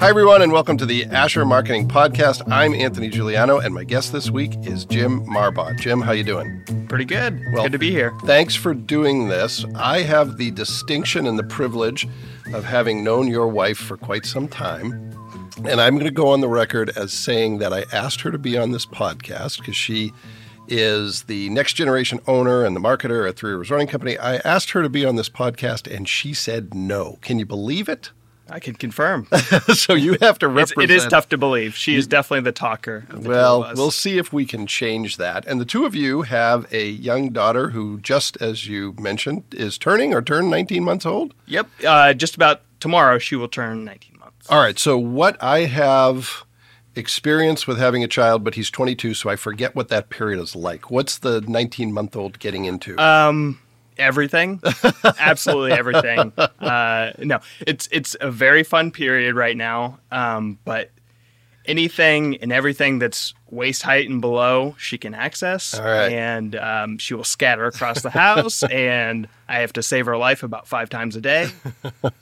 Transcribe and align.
Hi, 0.00 0.08
everyone, 0.08 0.40
and 0.40 0.50
welcome 0.50 0.78
to 0.78 0.86
the 0.86 1.04
Asher 1.04 1.44
Marketing 1.44 1.86
Podcast. 1.86 2.40
I'm 2.50 2.72
Anthony 2.72 3.10
Giuliano, 3.10 3.58
and 3.58 3.74
my 3.74 3.84
guest 3.84 4.12
this 4.12 4.30
week 4.30 4.54
is 4.62 4.86
Jim 4.86 5.26
Marbach. 5.26 5.78
Jim, 5.78 6.00
how 6.00 6.12
you 6.12 6.24
doing? 6.24 6.64
Pretty 6.88 7.04
good. 7.04 7.38
Well, 7.52 7.64
good 7.64 7.72
to 7.72 7.78
be 7.78 7.90
here. 7.90 8.14
Thanks 8.24 8.54
for 8.54 8.72
doing 8.72 9.28
this. 9.28 9.66
I 9.74 10.00
have 10.00 10.38
the 10.38 10.52
distinction 10.52 11.26
and 11.26 11.38
the 11.38 11.44
privilege 11.44 12.08
of 12.54 12.64
having 12.64 13.04
known 13.04 13.28
your 13.28 13.46
wife 13.48 13.76
for 13.76 13.98
quite 13.98 14.24
some 14.24 14.48
time. 14.48 14.92
And 15.66 15.82
I'm 15.82 15.96
going 15.96 16.06
to 16.06 16.10
go 16.10 16.28
on 16.28 16.40
the 16.40 16.48
record 16.48 16.88
as 16.96 17.12
saying 17.12 17.58
that 17.58 17.74
I 17.74 17.84
asked 17.92 18.22
her 18.22 18.30
to 18.30 18.38
be 18.38 18.56
on 18.56 18.70
this 18.70 18.86
podcast 18.86 19.58
because 19.58 19.76
she 19.76 20.14
is 20.66 21.24
the 21.24 21.50
next 21.50 21.74
generation 21.74 22.20
owner 22.26 22.64
and 22.64 22.74
the 22.74 22.80
marketer 22.80 23.28
at 23.28 23.36
Three 23.36 23.50
Rivers 23.50 23.70
Running 23.70 23.86
Company. 23.86 24.16
I 24.16 24.36
asked 24.36 24.70
her 24.70 24.82
to 24.82 24.88
be 24.88 25.04
on 25.04 25.16
this 25.16 25.28
podcast 25.28 25.94
and 25.94 26.08
she 26.08 26.32
said 26.32 26.72
no. 26.72 27.18
Can 27.20 27.38
you 27.38 27.44
believe 27.44 27.86
it? 27.86 28.12
I 28.50 28.60
can 28.60 28.74
confirm. 28.74 29.26
so 29.74 29.94
you 29.94 30.16
have 30.20 30.38
to 30.40 30.48
represent. 30.48 30.90
it 30.90 30.90
is 30.90 31.06
tough 31.06 31.28
to 31.30 31.38
believe. 31.38 31.76
She 31.76 31.94
is 31.94 32.06
definitely 32.06 32.44
the 32.44 32.52
talker. 32.52 33.06
The 33.08 33.28
well, 33.28 33.72
we'll 33.76 33.90
see 33.90 34.18
if 34.18 34.32
we 34.32 34.44
can 34.44 34.66
change 34.66 35.16
that. 35.18 35.46
And 35.46 35.60
the 35.60 35.64
two 35.64 35.84
of 35.84 35.94
you 35.94 36.22
have 36.22 36.66
a 36.72 36.88
young 36.88 37.30
daughter 37.30 37.70
who, 37.70 37.98
just 38.00 38.36
as 38.42 38.66
you 38.66 38.94
mentioned, 38.98 39.44
is 39.52 39.78
turning 39.78 40.12
or 40.12 40.22
turned 40.22 40.50
19 40.50 40.84
months 40.84 41.06
old. 41.06 41.34
Yep, 41.46 41.68
uh, 41.86 42.12
just 42.14 42.34
about 42.34 42.62
tomorrow 42.80 43.18
she 43.18 43.36
will 43.36 43.48
turn 43.48 43.84
19 43.84 44.18
months. 44.18 44.46
All 44.50 44.60
right. 44.60 44.78
So 44.78 44.98
what 44.98 45.40
I 45.42 45.60
have 45.60 46.44
experience 46.96 47.66
with 47.66 47.78
having 47.78 48.02
a 48.02 48.08
child, 48.08 48.42
but 48.42 48.54
he's 48.54 48.70
22, 48.70 49.14
so 49.14 49.30
I 49.30 49.36
forget 49.36 49.74
what 49.76 49.88
that 49.88 50.10
period 50.10 50.40
is 50.40 50.56
like. 50.56 50.90
What's 50.90 51.18
the 51.18 51.40
19 51.42 51.92
month 51.92 52.16
old 52.16 52.38
getting 52.38 52.64
into? 52.64 52.98
Um 52.98 53.60
everything, 54.00 54.60
absolutely 55.18 55.72
everything. 55.72 56.32
Uh, 56.36 57.12
no, 57.18 57.40
it's 57.60 57.88
it's 57.92 58.16
a 58.20 58.30
very 58.30 58.62
fun 58.62 58.90
period 58.90 59.34
right 59.34 59.56
now. 59.56 59.98
Um, 60.10 60.58
but 60.64 60.90
anything 61.66 62.36
and 62.38 62.52
everything 62.52 62.98
that's 62.98 63.34
waist 63.50 63.82
height 63.82 64.08
and 64.08 64.20
below, 64.20 64.74
she 64.78 64.98
can 64.98 65.14
access, 65.14 65.74
and 65.74 66.56
um, 66.56 66.98
she 66.98 67.14
will 67.14 67.24
scatter 67.24 67.66
across 67.66 68.02
the 68.02 68.10
house, 68.10 68.62
and 68.70 69.28
I 69.48 69.60
have 69.60 69.72
to 69.74 69.82
save 69.82 70.06
her 70.06 70.16
life 70.16 70.42
about 70.42 70.66
five 70.66 70.90
times 70.90 71.16
a 71.16 71.20
day. 71.20 71.48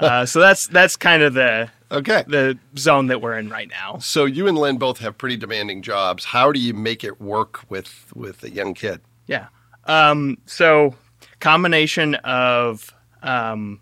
Uh, 0.00 0.26
so 0.26 0.40
that's 0.40 0.66
that's 0.68 0.96
kind 0.96 1.22
of 1.22 1.34
the 1.34 1.70
okay 1.90 2.24
the 2.26 2.58
zone 2.76 3.06
that 3.08 3.20
we're 3.22 3.38
in 3.38 3.48
right 3.48 3.68
now. 3.68 3.98
So 3.98 4.24
you 4.24 4.46
and 4.48 4.58
Lynn 4.58 4.78
both 4.78 4.98
have 4.98 5.16
pretty 5.16 5.36
demanding 5.36 5.82
jobs. 5.82 6.24
How 6.24 6.52
do 6.52 6.60
you 6.60 6.74
make 6.74 7.04
it 7.04 7.20
work 7.20 7.60
with 7.70 8.12
with 8.14 8.42
a 8.44 8.50
young 8.50 8.74
kid? 8.74 9.00
Yeah. 9.26 9.48
Um, 9.84 10.38
so 10.46 10.94
combination 11.40 12.14
of 12.16 12.92
um, 13.22 13.80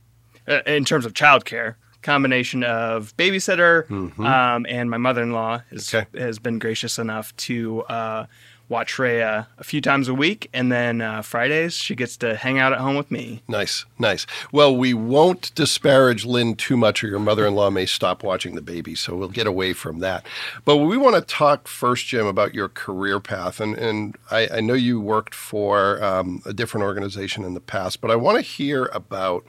uh, 0.48 0.60
in 0.66 0.84
terms 0.84 1.04
of 1.04 1.12
childcare, 1.12 1.74
combination 2.02 2.62
of 2.62 3.16
babysitter 3.16 3.86
mm-hmm. 3.86 4.24
um, 4.24 4.66
and 4.68 4.88
my 4.88 4.96
mother-in-law 4.96 5.62
okay. 5.72 6.06
has 6.16 6.38
been 6.38 6.58
gracious 6.58 6.98
enough 6.98 7.34
to 7.36 7.82
uh, 7.82 8.26
watch 8.68 8.98
Rhea 8.98 9.46
a 9.58 9.64
few 9.64 9.80
times 9.80 10.08
a 10.08 10.14
week, 10.14 10.48
and 10.52 10.70
then 10.72 11.00
uh, 11.00 11.22
Fridays 11.22 11.74
she 11.74 11.94
gets 11.94 12.16
to 12.18 12.36
hang 12.36 12.58
out 12.58 12.72
at 12.72 12.80
home 12.80 12.96
with 12.96 13.10
me. 13.10 13.42
Nice, 13.48 13.84
nice. 13.98 14.26
Well, 14.52 14.76
we 14.76 14.94
won't 14.94 15.54
disparage 15.54 16.24
Lynn 16.24 16.54
too 16.54 16.76
much, 16.76 17.02
or 17.02 17.08
your 17.08 17.18
mother-in-law 17.18 17.70
may 17.70 17.86
stop 17.86 18.22
watching 18.22 18.54
the 18.54 18.62
baby, 18.62 18.94
so 18.94 19.14
we'll 19.14 19.28
get 19.28 19.46
away 19.46 19.72
from 19.72 20.00
that. 20.00 20.26
But 20.64 20.78
we 20.78 20.96
want 20.96 21.16
to 21.16 21.22
talk 21.22 21.68
first, 21.68 22.06
Jim, 22.06 22.26
about 22.26 22.54
your 22.54 22.68
career 22.68 23.20
path, 23.20 23.60
and 23.60 23.76
and 23.76 24.16
I, 24.30 24.48
I 24.54 24.60
know 24.60 24.74
you 24.74 25.00
worked 25.00 25.34
for 25.34 26.02
um, 26.02 26.42
a 26.44 26.52
different 26.52 26.84
organization 26.84 27.44
in 27.44 27.54
the 27.54 27.60
past, 27.60 28.00
but 28.00 28.10
I 28.10 28.16
want 28.16 28.36
to 28.36 28.42
hear 28.42 28.86
about 28.86 29.44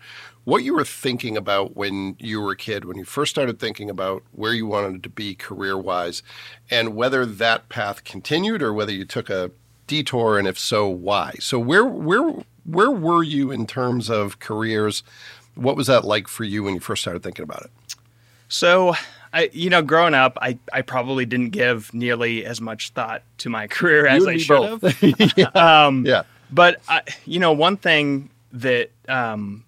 what 0.47 0.63
you 0.63 0.73
were 0.73 0.85
thinking 0.85 1.35
about 1.35 1.75
when 1.75 2.15
you 2.19 2.39
were 2.39 2.53
a 2.53 2.55
kid, 2.55 2.85
when 2.85 2.97
you 2.97 3.03
first 3.03 3.31
started 3.31 3.59
thinking 3.59 3.89
about 3.89 4.23
where 4.31 4.53
you 4.53 4.65
wanted 4.65 5.03
to 5.03 5.09
be 5.09 5.35
career 5.35 5.77
wise, 5.77 6.23
and 6.71 6.95
whether 6.95 7.25
that 7.25 7.67
path 7.67 8.05
continued 8.05 8.63
or 8.63 8.71
whether 8.71 8.93
you 8.93 9.03
took 9.03 9.29
a 9.29 9.51
detour, 9.87 10.39
and 10.39 10.47
if 10.47 10.57
so, 10.57 10.87
why. 10.87 11.33
So 11.41 11.59
where 11.59 11.83
where 11.83 12.31
where 12.63 12.89
were 12.89 13.23
you 13.23 13.51
in 13.51 13.67
terms 13.67 14.09
of 14.09 14.39
careers? 14.39 15.03
What 15.55 15.75
was 15.75 15.87
that 15.87 16.05
like 16.05 16.29
for 16.29 16.45
you 16.45 16.63
when 16.63 16.75
you 16.75 16.79
first 16.79 17.01
started 17.01 17.23
thinking 17.23 17.43
about 17.43 17.63
it? 17.63 17.71
So, 18.47 18.95
I, 19.33 19.49
you 19.51 19.69
know, 19.69 19.81
growing 19.81 20.13
up, 20.13 20.37
I, 20.41 20.57
I 20.71 20.81
probably 20.81 21.25
didn't 21.25 21.49
give 21.49 21.93
nearly 21.93 22.45
as 22.45 22.61
much 22.61 22.91
thought 22.91 23.21
to 23.39 23.49
my 23.49 23.67
career 23.77 24.07
as 24.07 24.25
I 24.25 24.37
should 24.37 24.63
have. 24.63 25.03
yeah. 25.37 25.47
Um, 25.47 26.05
yeah. 26.05 26.23
But, 26.49 26.79
I, 26.87 27.01
you 27.25 27.39
know, 27.39 27.51
one 27.51 27.75
thing 27.75 28.29
that 28.53 28.91
um, 29.09 29.65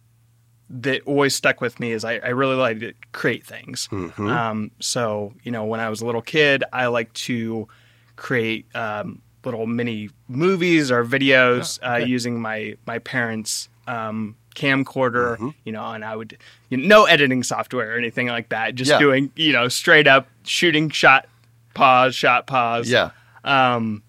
that 0.69 1.01
always 1.05 1.35
stuck 1.35 1.61
with 1.61 1.79
me 1.79 1.91
is 1.91 2.05
I, 2.05 2.17
I 2.17 2.29
really 2.29 2.55
like 2.55 2.79
to 2.79 2.93
create 3.11 3.45
things. 3.45 3.87
Mm-hmm. 3.91 4.27
Um, 4.27 4.71
so, 4.79 5.33
you 5.43 5.51
know, 5.51 5.65
when 5.65 5.79
I 5.79 5.89
was 5.89 6.01
a 6.01 6.05
little 6.05 6.21
kid, 6.21 6.63
I 6.71 6.87
like 6.87 7.11
to 7.13 7.67
create 8.15 8.67
um, 8.75 9.21
little 9.43 9.65
mini 9.65 10.09
movies 10.27 10.91
or 10.91 11.03
videos 11.03 11.79
oh, 11.81 11.93
okay. 11.93 12.03
uh, 12.03 12.05
using 12.05 12.39
my 12.39 12.75
my 12.85 12.99
parents' 12.99 13.69
um, 13.87 14.35
camcorder. 14.55 15.35
Mm-hmm. 15.35 15.49
You 15.63 15.71
know, 15.71 15.91
and 15.91 16.05
I 16.05 16.15
would 16.15 16.37
you 16.69 16.77
know, 16.77 16.87
no 16.87 17.05
editing 17.05 17.43
software 17.43 17.95
or 17.95 17.97
anything 17.97 18.27
like 18.27 18.49
that. 18.49 18.75
Just 18.75 18.91
yeah. 18.91 18.99
doing 18.99 19.31
you 19.35 19.53
know 19.53 19.67
straight 19.67 20.07
up 20.07 20.27
shooting 20.43 20.89
shot 20.89 21.27
pause 21.73 22.13
shot 22.13 22.45
pause. 22.45 22.89
Yeah. 22.89 23.11
Um, 23.43 24.03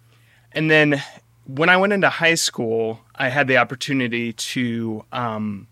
and 0.52 0.70
then 0.70 1.02
when 1.46 1.68
I 1.68 1.76
went 1.76 1.92
into 1.92 2.08
high 2.08 2.34
school, 2.34 3.00
I 3.14 3.28
had 3.28 3.48
the 3.48 3.56
opportunity 3.56 4.32
to 4.32 5.04
um, 5.12 5.66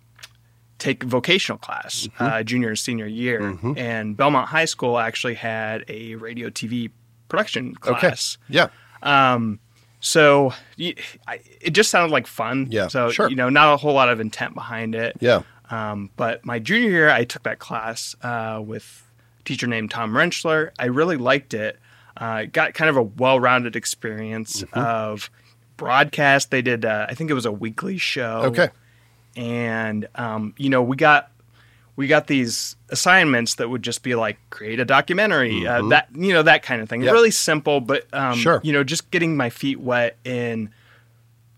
take 0.78 1.02
vocational 1.02 1.58
class 1.58 2.06
mm-hmm. 2.06 2.24
uh, 2.24 2.42
junior 2.42 2.68
and 2.68 2.78
senior 2.78 3.06
year, 3.06 3.40
mm-hmm. 3.40 3.72
and 3.76 4.16
Belmont 4.16 4.48
High 4.48 4.64
School 4.64 4.98
actually 4.98 5.34
had 5.34 5.84
a 5.88 6.14
radio 6.16 6.48
TV 6.48 6.90
production 7.28 7.74
class. 7.74 8.38
Okay. 8.48 8.54
Yeah. 8.54 8.68
Um, 9.02 9.60
so 10.00 10.54
it 10.78 11.70
just 11.70 11.90
sounded 11.90 12.12
like 12.12 12.26
fun. 12.26 12.68
Yeah. 12.70 12.86
So 12.88 13.10
sure. 13.10 13.28
you 13.28 13.36
know, 13.36 13.48
not 13.48 13.74
a 13.74 13.76
whole 13.76 13.94
lot 13.94 14.08
of 14.08 14.20
intent 14.20 14.54
behind 14.54 14.94
it. 14.94 15.16
Yeah. 15.20 15.42
Um, 15.70 16.10
but 16.16 16.44
my 16.46 16.58
junior 16.58 16.88
year, 16.88 17.10
I 17.10 17.24
took 17.24 17.42
that 17.42 17.58
class 17.58 18.14
uh, 18.22 18.62
with 18.64 19.04
a 19.40 19.42
teacher 19.42 19.66
named 19.66 19.90
Tom 19.90 20.12
Rentschler. 20.12 20.70
I 20.78 20.86
really 20.86 21.16
liked 21.16 21.52
it. 21.52 21.78
Uh, 22.16 22.44
got 22.50 22.74
kind 22.74 22.88
of 22.88 22.96
a 22.96 23.02
well-rounded 23.02 23.76
experience 23.76 24.62
mm-hmm. 24.62 24.78
of 24.78 25.30
broadcast. 25.76 26.50
They 26.50 26.62
did, 26.62 26.84
uh, 26.84 27.06
I 27.08 27.14
think 27.14 27.30
it 27.30 27.34
was 27.34 27.46
a 27.46 27.52
weekly 27.52 27.98
show. 27.98 28.42
Okay 28.44 28.70
and 29.38 30.09
um, 30.16 30.53
you 30.59 30.69
know 30.69 30.82
we 30.82 30.97
got 30.97 31.31
we 31.97 32.06
got 32.06 32.26
these 32.26 32.76
assignments 32.91 33.54
that 33.54 33.71
would 33.71 33.82
just 33.82 34.03
be 34.03 34.15
like 34.15 34.37
create 34.50 34.81
a 34.81 34.84
documentary, 34.84 35.66
uh, 35.66 35.78
mm-hmm. 35.78 35.87
uh, 35.87 35.88
that 35.88 36.09
you 36.15 36.32
know 36.34 36.43
that 36.43 36.62
kind 36.62 36.82
of 36.82 36.88
thing. 36.88 37.03
Yep. 37.03 37.12
Really 37.12 37.31
simple, 37.31 37.81
but 37.81 38.06
um, 38.12 38.37
sure. 38.37 38.60
you 38.62 38.72
know 38.72 38.84
just 38.84 39.10
getting 39.10 39.37
my 39.37 39.49
feet 39.49 39.81
wet 39.81 40.19
in 40.25 40.71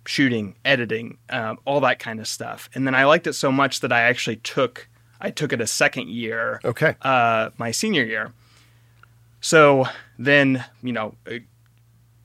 shooting, 0.06 0.56
editing, 0.64 1.18
um, 1.30 1.58
all 1.64 1.80
that 1.80 1.98
kind 1.98 2.20
of 2.20 2.28
stuff. 2.28 2.68
And 2.74 2.86
then 2.86 2.94
I 2.94 3.04
liked 3.04 3.26
it 3.26 3.32
so 3.32 3.50
much 3.50 3.80
that 3.80 3.92
I 3.92 4.02
actually 4.02 4.36
took 4.36 4.86
I 5.20 5.30
took 5.30 5.52
it 5.52 5.60
a 5.60 5.66
second 5.66 6.08
year. 6.08 6.60
Okay. 6.64 6.94
Uh, 7.00 7.50
my 7.56 7.70
senior 7.70 8.04
year. 8.04 8.32
So 9.40 9.86
then 10.18 10.64
you 10.82 10.92
know 10.92 11.14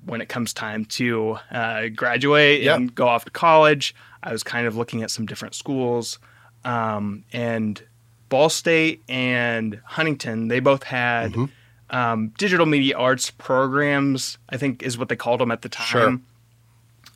when 0.06 0.20
it 0.20 0.28
comes 0.28 0.54
time 0.54 0.86
to 0.86 1.38
uh, 1.50 1.88
graduate 1.96 2.62
yep. 2.62 2.78
and 2.78 2.94
go 2.94 3.08
off 3.08 3.26
to 3.26 3.32
college, 3.32 3.96
I 4.25 4.31
was 4.31 4.44
kind 4.44 4.68
of 4.68 4.75
looking 4.75 5.03
at 5.03 5.12
some 5.12 5.25
different 5.25 5.56
schools. 5.56 6.19
Um, 6.66 7.24
and 7.31 7.81
Ball 8.30 8.50
State 8.50 9.03
and 9.08 9.80
Huntington, 9.86 10.47
they 10.47 10.59
both 10.59 10.84
had 10.84 11.34
mm-hmm. 11.34 11.96
um, 11.96 12.34
digital 12.38 12.66
media 12.66 12.97
arts 12.97 13.30
programs, 13.30 14.38
I 14.50 14.58
think 14.58 14.84
is 14.84 14.97
what 14.97 15.09
they 15.09 15.16
called 15.16 15.40
them 15.40 15.52
at 15.52 15.62
the 15.62 15.69
time. 15.69 15.86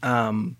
Sure. 0.03 0.11
Um, 0.11 0.55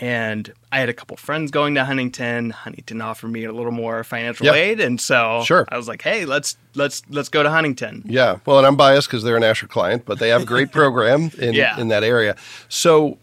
and 0.00 0.52
I 0.70 0.80
had 0.80 0.90
a 0.90 0.92
couple 0.92 1.16
friends 1.16 1.50
going 1.50 1.74
to 1.76 1.84
Huntington. 1.84 2.50
Huntington 2.50 3.00
offered 3.00 3.28
me 3.28 3.44
a 3.44 3.52
little 3.52 3.72
more 3.72 4.04
financial 4.04 4.44
yep. 4.44 4.54
aid, 4.54 4.80
and 4.80 5.00
so 5.00 5.42
sure. 5.46 5.64
I 5.70 5.78
was 5.78 5.88
like, 5.88 6.02
"Hey, 6.02 6.26
let's 6.26 6.58
let's 6.74 7.02
let's 7.08 7.30
go 7.30 7.42
to 7.42 7.48
Huntington." 7.48 8.02
Yeah, 8.04 8.38
well, 8.44 8.58
and 8.58 8.66
I'm 8.66 8.76
biased 8.76 9.08
because 9.08 9.22
they're 9.22 9.38
an 9.38 9.44
Asher 9.44 9.66
client, 9.66 10.04
but 10.04 10.18
they 10.18 10.28
have 10.28 10.42
a 10.42 10.46
great 10.46 10.72
program 10.72 11.30
in 11.38 11.54
yeah. 11.54 11.80
in 11.80 11.88
that 11.88 12.04
area. 12.04 12.36
So 12.68 13.16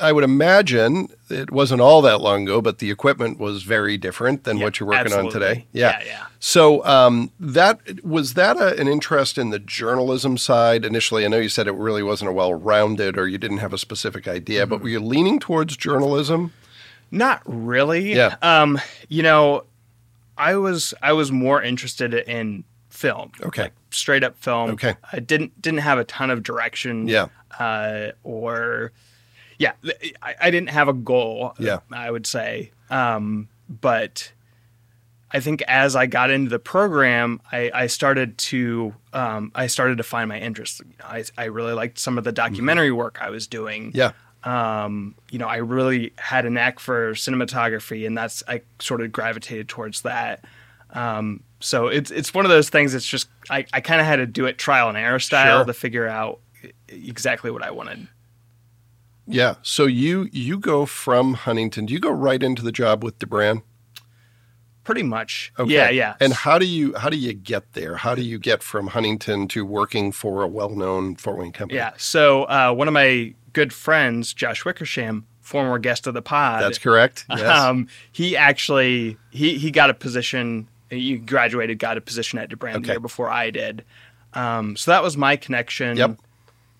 I 0.00 0.12
would 0.12 0.24
imagine 0.24 1.08
it 1.30 1.50
wasn't 1.50 1.80
all 1.80 2.02
that 2.02 2.20
long 2.20 2.44
ago, 2.44 2.60
but 2.60 2.78
the 2.78 2.90
equipment 2.90 3.38
was 3.38 3.62
very 3.62 3.96
different 3.96 4.44
than 4.44 4.58
yep, 4.58 4.64
what 4.64 4.80
you're 4.80 4.88
working 4.88 5.12
absolutely. 5.12 5.26
on 5.26 5.32
today. 5.32 5.66
Yeah, 5.72 5.98
yeah. 6.00 6.06
yeah. 6.06 6.26
So 6.40 6.84
um, 6.84 7.30
that 7.40 8.04
was 8.04 8.34
that 8.34 8.56
a, 8.56 8.78
an 8.80 8.88
interest 8.88 9.38
in 9.38 9.50
the 9.50 9.58
journalism 9.58 10.38
side 10.38 10.84
initially. 10.84 11.24
I 11.24 11.28
know 11.28 11.38
you 11.38 11.48
said 11.48 11.66
it 11.66 11.74
really 11.74 12.02
wasn't 12.02 12.30
a 12.30 12.32
well-rounded, 12.32 13.18
or 13.18 13.26
you 13.28 13.38
didn't 13.38 13.58
have 13.58 13.72
a 13.72 13.78
specific 13.78 14.28
idea, 14.28 14.62
mm-hmm. 14.62 14.70
but 14.70 14.80
were 14.80 14.88
you 14.88 15.00
leaning 15.00 15.38
towards 15.38 15.76
journalism? 15.76 16.52
Not 17.10 17.42
really. 17.46 18.14
Yeah. 18.14 18.36
Um, 18.42 18.80
you 19.08 19.22
know, 19.22 19.64
I 20.36 20.56
was 20.56 20.94
I 21.02 21.12
was 21.12 21.32
more 21.32 21.62
interested 21.62 22.14
in 22.14 22.64
film. 22.90 23.32
Okay. 23.42 23.62
Like 23.62 23.72
straight 23.90 24.24
up 24.24 24.36
film. 24.36 24.70
Okay. 24.72 24.94
I 25.12 25.20
didn't 25.20 25.60
didn't 25.60 25.80
have 25.80 25.98
a 25.98 26.04
ton 26.04 26.30
of 26.30 26.42
direction. 26.42 27.08
Yeah. 27.08 27.28
Uh, 27.58 28.12
or 28.22 28.92
yeah, 29.58 29.72
I, 30.22 30.34
I 30.40 30.50
didn't 30.50 30.70
have 30.70 30.88
a 30.88 30.92
goal. 30.92 31.54
Yeah, 31.58 31.80
I 31.92 32.10
would 32.10 32.26
say, 32.26 32.70
um, 32.90 33.48
but 33.68 34.32
I 35.30 35.40
think 35.40 35.62
as 35.62 35.94
I 35.96 36.06
got 36.06 36.30
into 36.30 36.48
the 36.50 36.58
program, 36.58 37.40
I, 37.52 37.70
I 37.74 37.86
started 37.88 38.38
to 38.38 38.94
um, 39.12 39.52
I 39.54 39.66
started 39.66 39.98
to 39.98 40.04
find 40.04 40.28
my 40.28 40.38
interest. 40.38 40.80
I, 41.04 41.24
I 41.36 41.44
really 41.46 41.72
liked 41.74 41.98
some 41.98 42.16
of 42.18 42.24
the 42.24 42.32
documentary 42.32 42.92
work 42.92 43.18
I 43.20 43.30
was 43.30 43.46
doing. 43.46 43.90
Yeah. 43.94 44.12
Um, 44.44 45.16
you 45.30 45.38
know, 45.38 45.48
I 45.48 45.56
really 45.56 46.12
had 46.16 46.46
a 46.46 46.50
knack 46.50 46.78
for 46.78 47.12
cinematography, 47.12 48.06
and 48.06 48.16
that's 48.16 48.42
I 48.48 48.62
sort 48.78 49.00
of 49.02 49.10
gravitated 49.12 49.68
towards 49.68 50.02
that. 50.02 50.44
Um, 50.94 51.42
so 51.60 51.88
it's 51.88 52.10
it's 52.10 52.32
one 52.32 52.44
of 52.46 52.50
those 52.50 52.70
things. 52.70 52.94
It's 52.94 53.06
just 53.06 53.28
I, 53.50 53.66
I 53.72 53.80
kind 53.80 54.00
of 54.00 54.06
had 54.06 54.16
to 54.16 54.26
do 54.26 54.46
it 54.46 54.56
trial 54.56 54.88
and 54.88 54.96
error 54.96 55.18
style 55.18 55.58
Sure. 55.58 55.64
to 55.66 55.72
figure 55.74 56.06
out 56.06 56.38
exactly 56.88 57.50
what 57.50 57.62
I 57.62 57.70
wanted. 57.72 58.06
Yeah. 59.28 59.56
So 59.62 59.86
you 59.86 60.28
you 60.32 60.58
go 60.58 60.86
from 60.86 61.34
Huntington. 61.34 61.86
Do 61.86 61.94
you 61.94 62.00
go 62.00 62.10
right 62.10 62.42
into 62.42 62.62
the 62.62 62.72
job 62.72 63.04
with 63.04 63.18
DeBrand? 63.18 63.62
Pretty 64.84 65.02
much. 65.02 65.52
Okay. 65.58 65.70
Yeah, 65.74 65.90
yeah. 65.90 66.14
And 66.18 66.32
how 66.32 66.58
do 66.58 66.64
you 66.66 66.94
how 66.96 67.10
do 67.10 67.16
you 67.18 67.34
get 67.34 67.74
there? 67.74 67.96
How 67.96 68.14
do 68.14 68.22
you 68.22 68.38
get 68.38 68.62
from 68.62 68.86
Huntington 68.88 69.46
to 69.48 69.64
working 69.66 70.12
for 70.12 70.42
a 70.42 70.48
well-known 70.48 71.16
Fort 71.16 71.36
Wayne 71.36 71.52
company? 71.52 71.76
Yeah. 71.76 71.92
So 71.98 72.44
uh, 72.44 72.72
one 72.72 72.88
of 72.88 72.94
my 72.94 73.34
good 73.52 73.72
friends, 73.74 74.32
Josh 74.32 74.64
Wickersham, 74.64 75.26
former 75.42 75.78
guest 75.78 76.06
of 76.06 76.14
the 76.14 76.22
pod, 76.22 76.62
That's 76.62 76.78
correct. 76.78 77.26
Yes. 77.28 77.40
um, 77.42 77.86
he 78.12 78.34
actually 78.34 79.18
he 79.30 79.58
he 79.58 79.70
got 79.70 79.90
a 79.90 79.94
position. 79.94 80.68
He 80.88 81.18
graduated, 81.18 81.78
got 81.78 81.98
a 81.98 82.00
position 82.00 82.38
at 82.38 82.48
DeBrand 82.48 82.76
Okay. 82.76 82.80
the 82.80 82.92
year 82.92 83.00
before 83.00 83.28
I 83.28 83.50
did. 83.50 83.84
Um, 84.32 84.74
so 84.74 84.90
that 84.90 85.02
was 85.02 85.18
my 85.18 85.36
connection 85.36 85.98
Yep. 85.98 86.18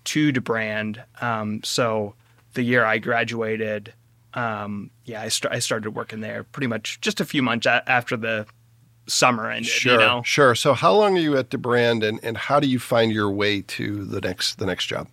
to 0.04 0.32
DeBrand. 0.32 1.02
Um, 1.20 1.60
so 1.62 2.14
the 2.58 2.64
year 2.64 2.84
I 2.84 2.98
graduated, 2.98 3.94
um, 4.34 4.90
yeah, 5.04 5.22
I, 5.22 5.28
st- 5.28 5.52
I 5.54 5.58
started 5.60 5.92
working 5.92 6.20
there 6.20 6.44
pretty 6.44 6.66
much 6.66 7.00
just 7.00 7.20
a 7.20 7.24
few 7.24 7.42
months 7.42 7.66
a- 7.66 7.88
after 7.88 8.16
the 8.16 8.46
summer 9.06 9.50
ended. 9.50 9.66
Sure, 9.70 9.92
You 9.94 9.98
know? 9.98 10.22
sure. 10.24 10.54
So 10.54 10.74
how 10.74 10.92
long 10.92 11.16
are 11.16 11.20
you 11.20 11.36
at 11.38 11.48
DeBrand 11.50 12.06
and, 12.06 12.20
and 12.22 12.36
how 12.36 12.60
do 12.60 12.68
you 12.68 12.78
find 12.78 13.10
your 13.12 13.30
way 13.30 13.62
to 13.62 14.04
the 14.04 14.20
next 14.20 14.58
the 14.58 14.66
next 14.66 14.86
job? 14.86 15.08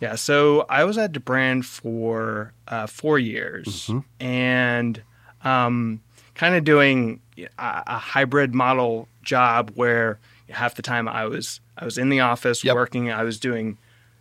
Yeah, 0.00 0.14
so 0.16 0.66
I 0.68 0.84
was 0.84 0.98
at 0.98 1.12
DeBrand 1.12 1.64
for 1.64 2.52
uh, 2.68 2.86
four 2.86 3.18
years 3.18 3.90
and 4.20 5.02
um, 5.42 6.00
kind 6.34 6.54
of 6.54 6.64
doing 6.64 7.20
a, 7.38 7.82
a 7.86 7.98
hybrid 7.98 8.54
model 8.54 9.08
job 9.22 9.70
where 9.74 10.18
half 10.50 10.74
the 10.74 10.82
time 10.82 11.08
I 11.08 11.24
was 11.26 11.60
I 11.78 11.84
was 11.84 11.96
in 11.98 12.08
the 12.10 12.20
office 12.20 12.62
Yep. 12.62 12.74
working. 12.74 13.10
I 13.10 13.22
was 13.24 13.40
doing 13.40 13.78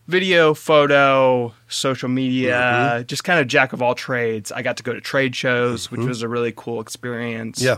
video, 0.07 0.53
photo, 0.53 1.53
social 1.67 2.09
media, 2.09 3.03
just 3.07 3.23
kind 3.23 3.39
of 3.39 3.47
jack 3.47 3.73
of 3.73 3.81
all 3.81 3.95
trades. 3.95 4.51
I 4.51 4.61
got 4.61 4.77
to 4.77 4.83
go 4.83 4.93
to 4.93 5.01
trade 5.01 5.35
shows, 5.35 5.89
which 5.91 6.01
was 6.01 6.21
a 6.21 6.27
really 6.27 6.53
cool 6.55 6.81
experience. 6.81 7.61
Yeah. 7.61 7.77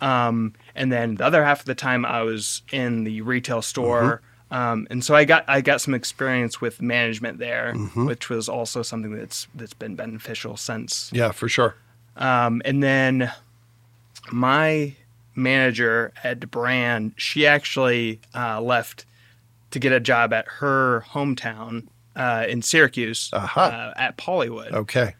Um, 0.00 0.54
and 0.74 0.92
then 0.92 1.16
the 1.16 1.24
other 1.24 1.44
half 1.44 1.60
of 1.60 1.66
the 1.66 1.74
time 1.74 2.04
I 2.04 2.22
was 2.22 2.62
in 2.72 3.04
the 3.04 3.20
retail 3.22 3.62
store. 3.62 4.22
Mm-hmm. 4.50 4.54
Um, 4.54 4.86
and 4.90 5.04
so 5.04 5.14
I 5.16 5.24
got 5.24 5.44
I 5.48 5.60
got 5.62 5.80
some 5.80 5.94
experience 5.94 6.60
with 6.60 6.80
management 6.82 7.38
there, 7.38 7.72
Mm-hmm. 7.74 8.06
which 8.06 8.28
was 8.28 8.48
also 8.48 8.82
something 8.82 9.16
that's 9.16 9.48
that's 9.54 9.74
been 9.74 9.96
beneficial 9.96 10.56
since. 10.56 11.10
Yeah, 11.12 11.32
for 11.32 11.48
sure. 11.48 11.74
Um, 12.16 12.62
and 12.64 12.82
then 12.82 13.32
my 14.30 14.94
manager 15.34 16.12
at 16.22 16.50
Brand, 16.50 17.14
she 17.16 17.46
actually 17.46 18.20
uh, 18.34 18.60
left 18.60 19.06
to 19.74 19.78
get 19.78 19.92
a 19.92 20.00
job 20.00 20.32
at 20.32 20.46
her 20.60 21.04
hometown 21.10 21.86
uh, 22.16 22.46
in 22.48 22.62
Syracuse 22.62 23.30
Aha. 23.32 23.60
uh, 23.96 24.00
at 24.00 24.16
Polywood 24.16 24.72
Okay. 24.72 25.14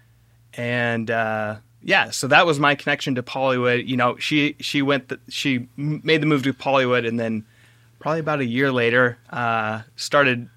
and 0.55 1.11
uh, 1.11 1.57
yeah, 1.83 2.11
so 2.11 2.27
that 2.29 2.47
was 2.47 2.59
my 2.59 2.75
connection 2.75 3.15
to 3.17 3.23
Polywood. 3.23 3.85
You 3.87 3.97
know, 3.99 4.17
she 4.17 4.57
she 4.61 4.81
went 4.81 5.09
the, 5.09 5.21
she 5.29 5.69
made 5.77 6.23
the 6.23 6.27
move 6.27 6.43
to 6.45 6.55
Polywood, 6.55 7.05
and 7.05 7.21
then 7.21 7.45
probably 7.99 8.21
about 8.21 8.41
a 8.41 8.47
year 8.47 8.73
later, 8.73 9.19
uh, 9.31 9.83
started 9.97 10.49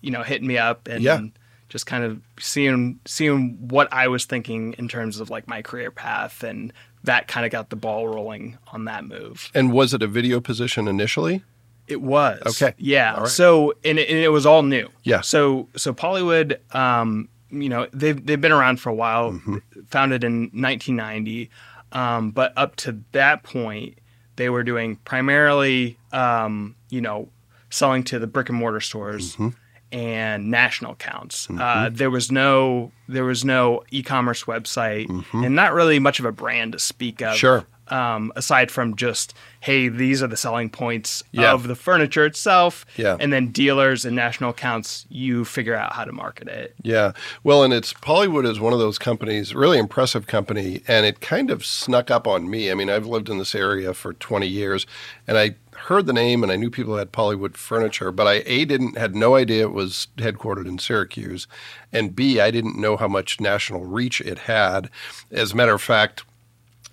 you 0.00 0.10
know 0.10 0.22
hitting 0.24 0.48
me 0.48 0.58
up 0.58 0.88
and 0.88 1.02
Yeah. 1.04 1.20
just 1.68 1.86
kind 1.86 2.02
of 2.02 2.20
seeing 2.40 2.98
seeing 3.06 3.68
what 3.68 3.92
I 3.92 4.08
was 4.08 4.24
thinking 4.24 4.74
in 4.78 4.88
terms 4.88 5.20
of 5.20 5.30
like 5.30 5.46
my 5.46 5.62
career 5.62 5.92
path, 5.92 6.42
and 6.42 6.72
that 7.04 7.28
kind 7.28 7.46
of 7.46 7.52
got 7.52 7.70
the 7.70 7.76
ball 7.76 8.08
rolling 8.08 8.58
on 8.72 8.86
that 8.86 9.04
move. 9.04 9.50
And 9.54 9.72
was 9.72 9.94
it 9.94 10.02
a 10.02 10.08
video 10.08 10.40
position 10.40 10.88
initially? 10.88 11.44
It 11.88 12.00
was 12.00 12.40
Okay. 12.46 12.74
Yeah. 12.78 13.20
Right. 13.20 13.28
So 13.28 13.74
and 13.84 13.98
it, 13.98 14.08
and 14.08 14.18
it 14.18 14.30
was 14.30 14.46
all 14.46 14.62
new. 14.62 14.88
Yeah. 15.02 15.20
So 15.20 15.68
so 15.76 15.92
Polywood, 15.92 16.60
um, 16.72 17.28
you 17.50 17.68
know, 17.68 17.86
they've 17.92 18.24
they've 18.24 18.40
been 18.40 18.52
around 18.52 18.80
for 18.80 18.88
a 18.88 18.94
while. 18.94 19.32
Mm-hmm. 19.32 19.56
Founded 19.88 20.24
in 20.24 20.44
1990, 20.54 21.50
um, 21.92 22.30
but 22.30 22.52
up 22.56 22.76
to 22.76 22.98
that 23.12 23.42
point, 23.42 23.98
they 24.36 24.48
were 24.48 24.62
doing 24.62 24.96
primarily, 25.04 25.98
um, 26.12 26.74
you 26.88 27.00
know, 27.02 27.28
selling 27.68 28.04
to 28.04 28.18
the 28.18 28.26
brick 28.26 28.48
and 28.48 28.56
mortar 28.58 28.80
stores. 28.80 29.34
Mm-hmm. 29.34 29.48
And 29.94 30.50
national 30.50 30.92
accounts. 30.92 31.48
Uh, 31.50 31.90
there 31.92 32.08
was 32.08 32.32
no 32.32 32.92
there 33.08 33.26
was 33.26 33.44
no 33.44 33.82
e-commerce 33.90 34.44
website, 34.44 35.10
and 35.34 35.54
not 35.54 35.74
really 35.74 35.98
much 35.98 36.18
of 36.18 36.24
a 36.24 36.32
brand 36.32 36.72
to 36.72 36.78
speak 36.78 37.20
of 37.20 37.32
Mm-hmm. 37.32 37.36
Sure. 37.36 37.66
Um, 37.92 38.32
aside 38.36 38.70
from 38.70 38.96
just 38.96 39.34
hey 39.60 39.88
these 39.88 40.22
are 40.22 40.26
the 40.26 40.36
selling 40.36 40.70
points 40.70 41.22
Yeah. 41.30 41.52
of 41.52 41.68
the 41.68 41.74
furniture 41.74 42.24
itself 42.24 42.86
Yeah. 42.96 43.16
and 43.20 43.30
then 43.32 43.48
dealers 43.48 44.04
and 44.06 44.16
national 44.16 44.50
accounts 44.50 45.04
you 45.10 45.44
figure 45.44 45.74
out 45.76 45.92
how 45.92 46.04
to 46.04 46.12
market 46.12 46.48
it 46.48 46.74
Yeah. 46.82 47.12
Well, 47.44 47.62
and 47.62 47.72
it's 47.74 47.92
Polywood 47.92 48.46
is 48.46 48.58
one 48.58 48.72
of 48.72 48.78
those 48.78 48.98
companies, 48.98 49.54
really 49.54 49.78
impressive 49.78 50.26
company, 50.26 50.82
and 50.88 51.04
it 51.04 51.20
kind 51.20 51.50
of 51.50 51.66
snuck 51.66 52.10
up 52.10 52.26
on 52.26 52.48
me. 52.48 52.70
I 52.70 52.74
mean, 52.74 52.88
I've 52.88 53.06
lived 53.06 53.28
in 53.28 53.36
this 53.38 53.54
area 53.54 53.92
for 53.92 54.14
20 54.14 54.46
years, 54.48 54.86
and 55.28 55.36
I 55.36 55.56
heard 55.88 56.06
the 56.06 56.12
name 56.12 56.42
and 56.42 56.50
I 56.50 56.56
knew 56.56 56.70
people 56.70 56.96
had 56.96 57.12
Polywood 57.12 57.56
furniture, 57.58 58.10
but 58.10 58.26
I 58.26 58.42
a 58.46 58.64
didn't 58.64 58.96
had 58.96 59.14
no 59.14 59.34
idea 59.36 59.62
it 59.64 59.72
was 59.72 60.08
headquartered 60.16 60.66
in 60.66 60.78
Syracuse, 60.78 61.46
and 61.92 62.16
b 62.16 62.40
I 62.40 62.50
didn't 62.50 62.78
know 62.80 62.96
how 62.96 63.08
much 63.08 63.38
national 63.40 63.84
reach 63.84 64.20
it 64.22 64.38
had. 64.40 64.88
As 65.30 65.52
a 65.52 65.56
matter 65.56 65.74
of 65.74 65.82
fact, 65.82 66.24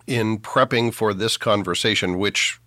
in 0.10 0.40
prepping 0.40 0.92
for 0.92 1.14
this 1.14 1.38
conversation, 1.38 2.18
which 2.18 2.60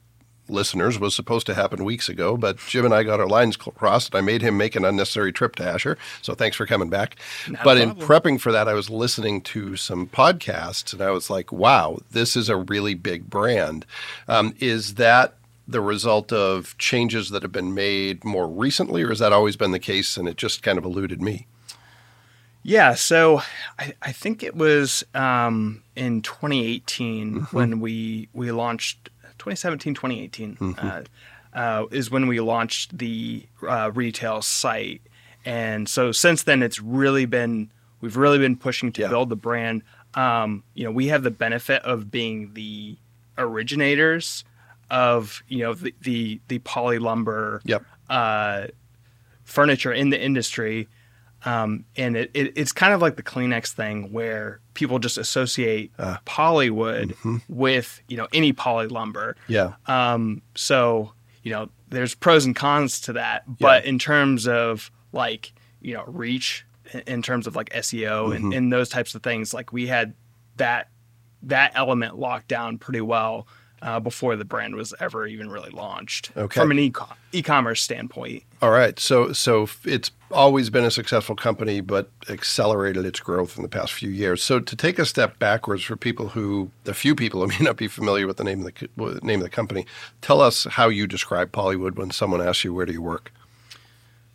listeners 0.48 0.98
was 0.98 1.14
supposed 1.14 1.46
to 1.46 1.54
happen 1.54 1.84
weeks 1.84 2.08
ago, 2.08 2.36
but 2.36 2.56
Jim 2.68 2.84
and 2.84 2.94
I 2.94 3.02
got 3.02 3.20
our 3.20 3.26
lines 3.26 3.56
crossed. 3.56 4.14
and 4.14 4.18
I 4.18 4.20
made 4.20 4.42
him 4.42 4.56
make 4.56 4.76
an 4.76 4.84
unnecessary 4.84 5.32
trip 5.32 5.56
to 5.56 5.64
Asher, 5.64 5.98
so 6.20 6.34
thanks 6.34 6.56
for 6.56 6.66
coming 6.66 6.88
back. 6.88 7.16
but 7.64 7.78
in 7.78 7.94
prepping 7.96 8.40
for 8.40 8.52
that, 8.52 8.68
I 8.68 8.74
was 8.74 8.90
listening 8.90 9.40
to 9.42 9.76
some 9.76 10.06
podcasts, 10.06 10.92
and 10.92 11.02
I 11.02 11.10
was 11.10 11.30
like, 11.30 11.52
"Wow, 11.52 11.98
this 12.12 12.36
is 12.36 12.48
a 12.48 12.56
really 12.56 12.94
big 12.94 13.28
brand." 13.28 13.86
Um, 14.28 14.54
is 14.60 14.94
that 14.94 15.34
the 15.66 15.80
result 15.80 16.32
of 16.32 16.76
changes 16.78 17.30
that 17.30 17.42
have 17.42 17.52
been 17.52 17.74
made 17.74 18.24
more 18.24 18.46
recently, 18.48 19.02
or 19.02 19.08
has 19.08 19.20
that 19.20 19.32
always 19.32 19.56
been 19.56 19.72
the 19.72 19.78
case, 19.78 20.16
and 20.16 20.28
it 20.28 20.36
just 20.36 20.62
kind 20.62 20.78
of 20.78 20.84
eluded 20.84 21.20
me? 21.20 21.46
Yeah 22.62 22.94
so 22.94 23.40
i, 23.78 23.92
I 24.02 24.12
think 24.12 24.42
it 24.42 24.54
was 24.54 25.04
um, 25.14 25.82
in 25.96 26.22
2018 26.22 27.40
when 27.52 27.80
we 27.80 28.28
we 28.32 28.50
launched 28.52 29.10
2017 29.38 29.94
2018 29.94 30.74
uh, 30.78 31.02
uh, 31.54 31.86
is 31.90 32.10
when 32.10 32.26
we 32.28 32.40
launched 32.40 32.96
the 32.96 33.46
uh, 33.68 33.90
retail 33.94 34.42
site 34.42 35.02
and 35.44 35.88
so 35.88 36.12
since 36.12 36.44
then 36.44 36.62
it's 36.62 36.80
really 36.80 37.26
been 37.26 37.70
we've 38.00 38.16
really 38.16 38.38
been 38.38 38.56
pushing 38.56 38.92
to 38.92 39.02
Yeah. 39.02 39.08
build 39.08 39.28
the 39.28 39.36
brand 39.36 39.82
um, 40.14 40.62
you 40.74 40.84
know 40.84 40.90
we 40.90 41.08
have 41.08 41.22
the 41.24 41.30
benefit 41.30 41.82
of 41.82 42.10
being 42.10 42.54
the 42.54 42.96
originators 43.38 44.44
of 44.90 45.42
you 45.48 45.58
know 45.60 45.74
the 45.74 45.94
the, 46.02 46.40
the 46.48 46.58
poly 46.60 46.98
lumber 46.98 47.60
Yep. 47.64 47.82
uh, 48.10 48.66
furniture 49.44 49.92
in 49.92 50.10
the 50.10 50.20
industry. 50.22 50.88
Um, 51.44 51.84
and 51.96 52.16
it, 52.16 52.30
it, 52.34 52.52
it's 52.56 52.72
kind 52.72 52.94
of 52.94 53.00
like 53.02 53.16
the 53.16 53.22
Kleenex 53.22 53.72
thing 53.72 54.12
where 54.12 54.60
people 54.74 54.98
just 54.98 55.18
associate 55.18 55.92
Uh. 55.98 56.16
Polywood 56.24 57.10
Mm-hmm. 57.10 57.36
with, 57.48 58.00
you 58.08 58.16
know, 58.16 58.28
any 58.32 58.52
poly 58.52 58.86
lumber. 58.88 59.36
Yeah. 59.48 59.72
Um, 59.86 60.42
so, 60.54 61.12
you 61.42 61.50
know, 61.52 61.68
there's 61.88 62.14
pros 62.14 62.44
and 62.44 62.54
cons 62.54 63.00
to 63.02 63.14
that. 63.14 63.42
But 63.58 63.84
Yeah. 63.84 63.90
in 63.90 63.98
terms 63.98 64.46
of 64.46 64.90
like, 65.12 65.52
you 65.80 65.94
know, 65.94 66.04
reach, 66.06 66.64
in- 66.92 67.00
in 67.06 67.22
terms 67.22 67.46
of 67.46 67.56
like 67.56 67.70
SEO 67.70 68.28
Mm-hmm. 68.28 68.32
and, 68.44 68.54
and 68.54 68.72
those 68.72 68.88
types 68.88 69.14
of 69.14 69.22
things, 69.22 69.52
like 69.52 69.72
we 69.72 69.86
had 69.88 70.14
that, 70.56 70.88
that 71.42 71.72
element 71.74 72.16
locked 72.18 72.46
down 72.48 72.78
pretty 72.78 73.00
well 73.00 73.46
uh, 73.82 74.00
before 74.00 74.36
the 74.36 74.44
brand 74.44 74.74
was 74.76 74.94
ever 75.00 75.26
even 75.26 75.50
really 75.50 75.70
launched 75.70 76.30
Okay. 76.36 76.60
from 76.60 76.70
an 76.70 76.78
e- 76.78 76.92
e-commerce 77.32 77.82
standpoint. 77.82 78.44
All 78.62 78.70
right. 78.70 78.98
So 78.98 79.32
so 79.32 79.68
it's 79.84 80.10
always 80.30 80.70
been 80.70 80.84
a 80.84 80.90
successful 80.90 81.34
company, 81.34 81.80
but 81.80 82.08
accelerated 82.30 83.04
its 83.04 83.20
growth 83.20 83.56
in 83.56 83.62
the 83.62 83.68
past 83.68 83.92
few 83.92 84.08
years. 84.08 84.42
So 84.42 84.60
to 84.60 84.76
take 84.76 84.98
a 84.98 85.04
step 85.04 85.38
backwards 85.38 85.82
for 85.82 85.96
people 85.96 86.28
who, 86.28 86.70
the 86.84 86.94
few 86.94 87.14
people 87.14 87.40
who 87.42 87.48
may 87.58 87.58
not 87.64 87.76
be 87.76 87.88
familiar 87.88 88.26
with 88.26 88.36
the 88.38 88.44
name 88.44 88.64
of 88.64 88.72
the 88.96 89.20
name 89.22 89.40
of 89.40 89.44
the 89.44 89.50
company, 89.50 89.84
tell 90.20 90.40
us 90.40 90.64
how 90.70 90.88
you 90.88 91.06
describe 91.06 91.52
Polywood 91.52 91.96
when 91.98 92.10
someone 92.12 92.40
asks 92.40 92.64
you 92.64 92.72
where 92.72 92.86
do 92.86 92.92
you 92.92 93.02
work. 93.02 93.32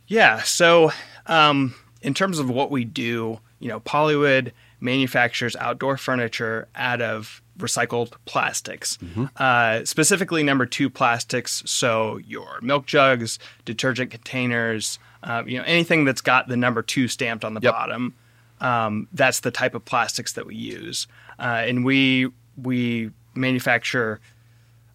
Yeah. 0.07 0.41
So, 0.43 0.91
um, 1.25 1.73
in 2.01 2.13
terms 2.13 2.39
of 2.39 2.49
what 2.49 2.69
we 2.71 2.85
do, 2.85 3.39
you 3.59 3.67
know, 3.69 3.79
Polywood 3.79 4.53
manufactures 4.79 5.55
outdoor 5.55 5.97
furniture 5.97 6.67
out 6.75 7.01
of 7.01 7.41
recycled 7.57 8.13
plastics, 8.25 8.97
uh, 9.37 9.83
specifically 9.85 10.43
number 10.43 10.65
two 10.65 10.89
plastics. 10.89 11.63
So 11.65 12.17
your 12.17 12.59
milk 12.61 12.85
jugs, 12.85 13.39
detergent 13.65 14.11
containers, 14.11 14.99
uh, 15.23 15.43
you 15.45 15.57
know 15.57 15.63
anything 15.65 16.05
that's 16.05 16.21
got 16.21 16.47
the 16.47 16.57
number 16.57 16.81
two 16.81 17.07
stamped 17.07 17.43
on 17.43 17.53
the 17.53 17.61
Yep. 17.61 17.73
bottom. 17.73 18.15
Um, 18.61 19.07
that's 19.13 19.41
the 19.41 19.51
type 19.51 19.75
of 19.75 19.85
plastics 19.85 20.33
that 20.33 20.45
we 20.47 20.55
use, 20.55 21.07
uh, 21.39 21.63
and 21.67 21.83
we 21.85 22.29
we 22.61 23.11
manufacture 23.35 24.19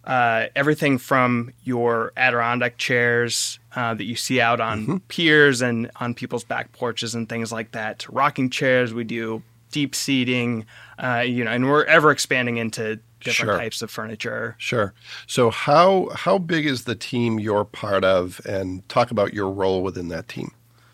uh, 0.05 0.47
everything 0.53 0.97
from 0.97 1.53
your 1.63 2.11
Adirondack 2.17 2.77
chairs 2.77 3.59
uh, 3.73 3.93
that 3.93 4.03
you 4.03 4.17
see 4.17 4.41
out 4.41 4.59
on 4.59 4.99
piers 5.07 5.61
and 5.61 5.89
on 5.95 6.13
people's 6.13 6.43
back 6.43 6.73
porches 6.73 7.15
and 7.15 7.29
things 7.29 7.53
like 7.53 7.71
that, 7.71 7.99
to 7.99 8.11
rocking 8.11 8.49
chairs. 8.49 8.93
We 8.93 9.05
do 9.05 9.43
deep 9.73 9.93
seating, 9.93 10.65
uh, 10.99 11.23
you 11.25 11.43
know, 11.43 11.51
and 11.51 11.65
we're 11.67 11.83
ever 11.83 12.11
expanding 12.11 12.55
into 12.57 12.99
different 13.19 13.49
Sure. 13.51 13.57
types 13.57 13.81
of 13.81 13.89
furniture. 13.91 14.55
Sure. 14.57 14.93
So 15.27 15.49
how 15.49 16.09
how 16.15 16.37
big 16.37 16.65
is 16.65 16.83
the 16.85 16.95
team 16.95 17.39
you're 17.39 17.65
part 17.65 18.03
of, 18.05 18.39
and 18.45 18.87
talk 18.87 19.11
about 19.11 19.33
your 19.33 19.49
role 19.49 19.81
within 19.83 20.07
that 20.09 20.27
team? 20.29 20.51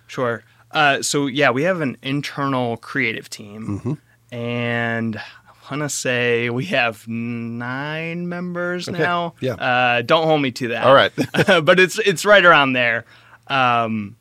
Sure. 0.08 0.44
Uh, 0.72 1.02
so 1.02 1.28
yeah, 1.28 1.50
we 1.52 1.64
have 1.64 1.82
an 1.82 1.98
internal 2.02 2.78
creative 2.78 3.30
team, 3.30 3.98
and 4.32 5.16
I 5.18 5.76
want 5.76 5.82
to 5.84 5.90
say 5.90 6.50
we 6.52 6.66
have 6.66 7.08
nine 7.08 8.30
members 8.30 8.88
Okay. 8.88 8.98
now. 9.00 9.34
Yeah. 9.40 9.54
Uh, 9.54 10.02
don't 10.04 10.26
hold 10.26 10.42
me 10.42 10.52
to 10.52 10.68
that. 10.70 10.86
All 10.86 10.94
right. 10.96 11.12
but 11.64 11.80
it's 11.80 12.00
it's 12.00 12.26
right 12.26 12.46
around 12.46 12.74
there. 12.74 13.06
Um, 13.48 14.16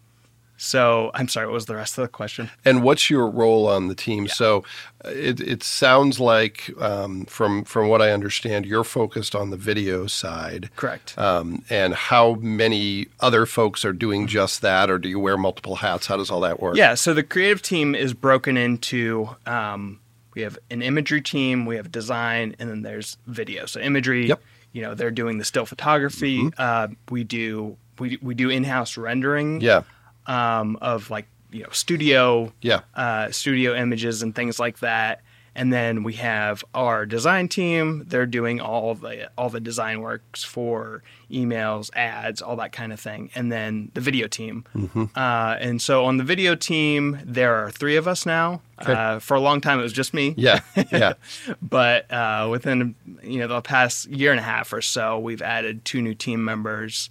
so 0.61 1.11
I'm 1.15 1.29
sorry. 1.29 1.47
What 1.47 1.55
was 1.55 1.67
the 1.67 1.77
rest 1.77 1.97
of 1.97 2.03
the 2.03 2.09
question? 2.09 2.51
And 2.65 2.83
what's 2.83 3.09
your 3.09 3.29
role 3.31 3.67
on 3.69 3.89
the 3.89 3.95
team? 3.95 4.29
So 4.29 4.65
uh, 5.05 5.09
it, 5.11 5.41
it 5.41 5.63
sounds 5.63 6.19
like, 6.21 6.71
um, 6.81 7.25
from 7.27 7.65
from 7.65 7.89
what 7.89 8.03
I 8.03 8.11
understand, 8.11 8.67
you're 8.67 8.85
focused 8.85 9.35
on 9.35 9.51
the 9.51 9.57
video 9.57 10.07
side. 10.09 10.69
Correct. 10.77 11.17
Um, 11.17 11.65
and 11.71 11.95
how 11.95 12.35
many 12.35 13.07
other 13.21 13.47
folks 13.47 13.85
are 13.85 13.93
doing 13.93 14.27
just 14.27 14.61
that, 14.63 14.91
or 14.91 14.99
do 14.99 15.09
you 15.09 15.21
wear 15.21 15.37
multiple 15.39 15.77
hats? 15.77 16.07
How 16.09 16.17
does 16.17 16.31
all 16.31 16.41
that 16.41 16.61
work? 16.61 16.77
Yeah, 16.77 16.95
so 16.95 17.15
the 17.15 17.23
creative 17.23 17.63
team 17.63 17.95
is 17.95 18.13
broken 18.13 18.57
into 18.57 19.31
um, 19.47 20.01
we 20.35 20.43
have 20.43 20.59
an 20.71 20.83
imagery 20.83 21.23
team, 21.23 21.67
we 21.67 21.77
have 21.77 21.91
design, 21.91 22.57
and 22.59 22.69
then 22.69 22.83
there's 22.83 23.17
video. 23.27 23.67
So 23.67 23.81
imagery, 23.81 24.27
Yep. 24.29 24.43
you 24.73 24.83
know, 24.83 24.95
they're 24.95 25.11
doing 25.11 25.39
the 25.39 25.45
still 25.45 25.67
photography. 25.67 26.51
Uh, 26.59 26.89
we 27.11 27.23
do 27.25 27.77
we 27.99 28.19
we 28.23 28.35
do 28.35 28.49
in-house 28.51 28.97
rendering 28.97 29.61
Yeah. 29.61 29.83
Um, 30.29 30.79
of 30.81 31.11
like 31.11 31.27
you 31.51 31.63
know 31.65 31.71
studio 31.73 32.53
Yeah. 32.61 32.81
uh, 32.95 33.31
studio 33.33 33.75
images 33.75 34.23
and 34.23 34.35
things 34.35 34.61
like 34.61 34.79
that. 34.81 35.23
And 35.55 35.73
then 35.73 36.05
we 36.05 36.13
have 36.13 36.63
our 36.73 37.05
design 37.05 37.49
team. 37.49 38.05
They're 38.07 38.27
doing 38.27 38.61
all 38.61 38.95
the 38.95 39.29
all 39.37 39.49
the 39.51 39.59
design 39.59 40.03
works 40.03 40.45
for 40.45 41.03
emails, 41.33 41.91
ads, 41.97 42.41
all 42.41 42.55
that 42.57 42.71
kind 42.71 42.93
of 42.93 43.01
thing. 43.01 43.31
And 43.35 43.51
then 43.51 43.91
the 43.95 44.01
video 44.01 44.29
team. 44.29 44.65
Mm-hmm. 44.77 45.07
Uh, 45.17 45.57
and 45.59 45.83
so 45.83 46.05
on 46.05 46.17
the 46.17 46.23
video 46.23 46.55
team, 46.55 47.19
there 47.25 47.57
are 47.57 47.73
three 47.73 47.97
of 47.97 48.07
us 48.07 48.25
now. 48.25 48.61
Okay. 48.81 48.93
Uh, 48.93 49.19
for 49.19 49.35
a 49.37 49.41
long 49.41 49.61
time, 49.61 49.81
it 49.81 49.83
was 49.83 49.93
just 49.93 50.15
me. 50.15 50.33
Yeah. 50.37 50.61
Yeah. 50.93 51.15
But 51.61 52.09
uh, 52.13 52.47
within 52.53 52.95
you 53.25 53.41
know 53.41 53.49
the 53.49 53.61
past 53.61 54.07
year 54.11 54.31
and 54.31 54.39
a 54.39 54.45
half 54.45 54.73
or 54.73 54.81
so, 54.83 55.19
we've 55.19 55.43
added 55.43 55.85
two 55.85 56.01
new 56.03 56.15
team 56.15 56.45
members. 56.45 57.11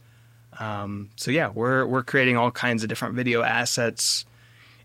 Um, 0.59 1.09
so 1.15 1.31
yeah, 1.31 1.49
we're 1.49 1.85
we're 1.85 2.03
creating 2.03 2.37
all 2.37 2.51
kinds 2.51 2.83
of 2.83 2.89
different 2.89 3.15
video 3.15 3.41
assets, 3.41 4.25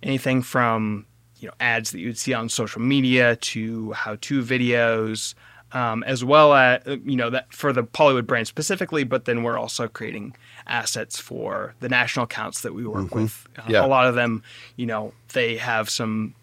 anything 0.02 0.42
from 0.42 1.06
you 1.38 1.48
know 1.48 1.54
ads 1.60 1.90
that 1.92 1.98
you'd 2.00 2.18
see 2.18 2.34
on 2.34 2.48
social 2.48 2.80
media 2.80 3.36
to 3.36 3.92
how-to 3.92 4.42
videos, 4.42 5.34
um, 5.72 6.02
as 6.04 6.24
well 6.24 6.52
as 6.52 6.82
you 6.86 7.16
know 7.16 7.30
that 7.30 7.52
for 7.52 7.72
the 7.72 7.82
Polywood 7.82 8.26
brand 8.26 8.46
specifically. 8.46 9.04
But 9.04 9.24
then 9.24 9.42
we're 9.42 9.58
also 9.58 9.88
creating 9.88 10.36
assets 10.66 11.18
for 11.18 11.74
the 11.80 11.88
national 11.88 12.24
accounts 12.24 12.60
that 12.62 12.74
we 12.74 12.86
work 12.86 13.14
with. 13.14 13.46
Uh, 13.58 13.62
Yeah. 13.68 13.84
A 13.84 13.88
lot 13.88 14.06
of 14.06 14.14
them, 14.14 14.42
you 14.76 14.86
know, 14.86 15.12
they 15.32 15.56
have 15.56 15.88
some. 15.90 16.34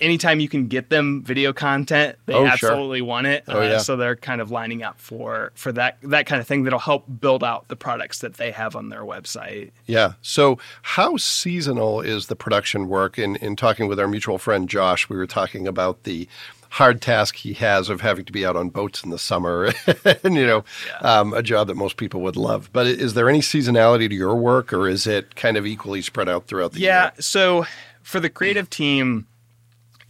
Anytime 0.00 0.38
you 0.40 0.48
can 0.48 0.68
get 0.68 0.90
them 0.90 1.22
video 1.24 1.52
content, 1.52 2.16
they 2.26 2.34
Oh, 2.34 2.44
sure. 2.56 2.70
absolutely 2.70 3.02
want 3.02 3.26
it. 3.26 3.44
Oh, 3.48 3.58
Uh, 3.60 3.62
yeah. 3.62 3.78
So 3.78 3.96
they're 3.96 4.16
kind 4.16 4.40
of 4.40 4.50
lining 4.50 4.82
up 4.82 5.00
for 5.00 5.50
for 5.54 5.72
that 5.72 5.98
that 6.02 6.26
kind 6.26 6.40
of 6.40 6.46
thing 6.46 6.62
that'll 6.64 6.78
help 6.78 7.04
build 7.20 7.42
out 7.42 7.68
the 7.68 7.76
products 7.76 8.20
that 8.20 8.34
they 8.34 8.50
have 8.52 8.76
on 8.76 8.88
their 8.90 9.02
website. 9.02 9.70
Yeah. 9.86 10.12
So, 10.22 10.58
how 10.82 11.16
seasonal 11.16 12.00
is 12.00 12.26
the 12.28 12.36
production 12.36 12.88
work? 12.88 13.18
In 13.18 13.36
in 13.36 13.56
talking 13.56 13.88
with 13.88 13.98
our 13.98 14.08
mutual 14.08 14.38
friend 14.38 14.68
Josh, 14.68 15.08
we 15.08 15.16
were 15.16 15.26
talking 15.26 15.66
about 15.66 16.04
the 16.04 16.28
hard 16.70 17.02
task 17.02 17.36
he 17.36 17.52
has 17.52 17.90
of 17.90 18.00
having 18.00 18.24
to 18.24 18.32
be 18.32 18.46
out 18.46 18.56
on 18.56 18.70
boats 18.70 19.04
in 19.04 19.10
the 19.10 19.18
summer, 19.18 19.72
and 20.24 20.34
you 20.36 20.46
know, 20.46 20.64
um, 21.02 21.34
a 21.34 21.42
job 21.42 21.66
that 21.66 21.74
most 21.76 21.96
people 21.98 22.20
would 22.22 22.36
love. 22.36 22.70
But 22.72 22.86
is 22.86 23.12
there 23.14 23.28
any 23.28 23.40
seasonality 23.40 24.08
to 24.08 24.14
your 24.14 24.34
work, 24.36 24.72
or 24.72 24.88
is 24.88 25.06
it 25.06 25.34
kind 25.36 25.56
of 25.58 25.66
equally 25.66 26.00
spread 26.00 26.28
out 26.30 26.46
throughout 26.46 26.72
the 26.72 26.80
Yeah. 26.80 26.86
year? 26.86 27.12
Yeah 27.16 27.20
so 27.20 27.66
for 28.02 28.20
the 28.20 28.30
creative 28.30 28.70
team, 28.70 29.26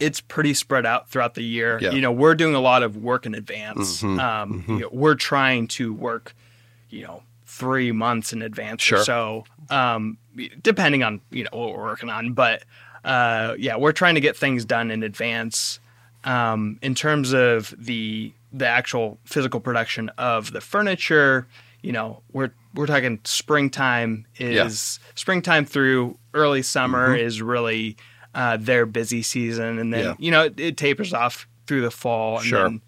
it's 0.03 0.21
pretty 0.21 0.53
spread 0.53 0.85
out 0.85 1.09
throughout 1.09 1.33
the 1.35 1.43
year. 1.43 1.79
Yeah. 1.81 1.91
You 1.91 2.01
know, 2.01 2.11
we're 2.11 2.35
doing 2.35 2.55
a 2.55 2.59
lot 2.59 2.83
of 2.83 2.97
work 2.97 3.25
in 3.25 3.33
advance. 3.35 4.01
Mhm, 4.01 4.19
Um, 4.19 4.63
you 4.67 4.79
know, 4.79 4.89
we're 4.91 5.15
trying 5.15 5.67
to 5.69 5.93
work, 5.93 6.35
you 6.89 7.03
know, 7.03 7.23
three 7.45 7.91
months 7.91 8.33
in 8.33 8.41
advance 8.41 8.81
Sure. 8.81 8.99
or 8.99 9.03
so, 9.03 9.45
um, 9.69 10.17
depending 10.61 11.03
on 11.03 11.21
you 11.31 11.43
know 11.43 11.49
what 11.53 11.73
we're 11.77 11.83
working 11.83 12.09
on. 12.09 12.33
But 12.33 12.63
uh, 13.05 13.55
yeah, 13.59 13.75
we're 13.75 13.91
trying 13.91 14.15
to 14.15 14.21
get 14.21 14.35
things 14.37 14.65
done 14.65 14.89
in 14.91 15.03
advance. 15.03 15.79
Um, 16.23 16.79
in 16.81 16.95
terms 16.95 17.33
of 17.33 17.73
the 17.77 18.33
the 18.51 18.67
actual 18.67 19.19
physical 19.25 19.59
production 19.59 20.09
of 20.17 20.51
the 20.53 20.61
furniture, 20.61 21.47
you 21.81 21.91
know, 21.91 22.21
we're 22.31 22.51
we're 22.73 22.87
talking 22.87 23.19
springtime 23.23 24.25
is 24.39 24.99
springtime 25.15 25.65
through 25.65 26.17
early 26.33 26.61
summer 26.63 27.15
is 27.15 27.41
really 27.41 27.95
uh, 28.35 28.57
their 28.57 28.85
busy 28.85 29.21
season, 29.21 29.79
and 29.79 29.93
then 29.93 30.05
Yeah. 30.05 30.13
you 30.19 30.31
know 30.31 30.43
it, 30.43 30.59
it 30.59 30.77
tapers 30.77 31.13
off 31.13 31.47
through 31.67 31.81
the 31.81 31.91
fall, 31.91 32.37
and 32.39 32.45
Sure. 32.47 32.63
then 32.63 32.81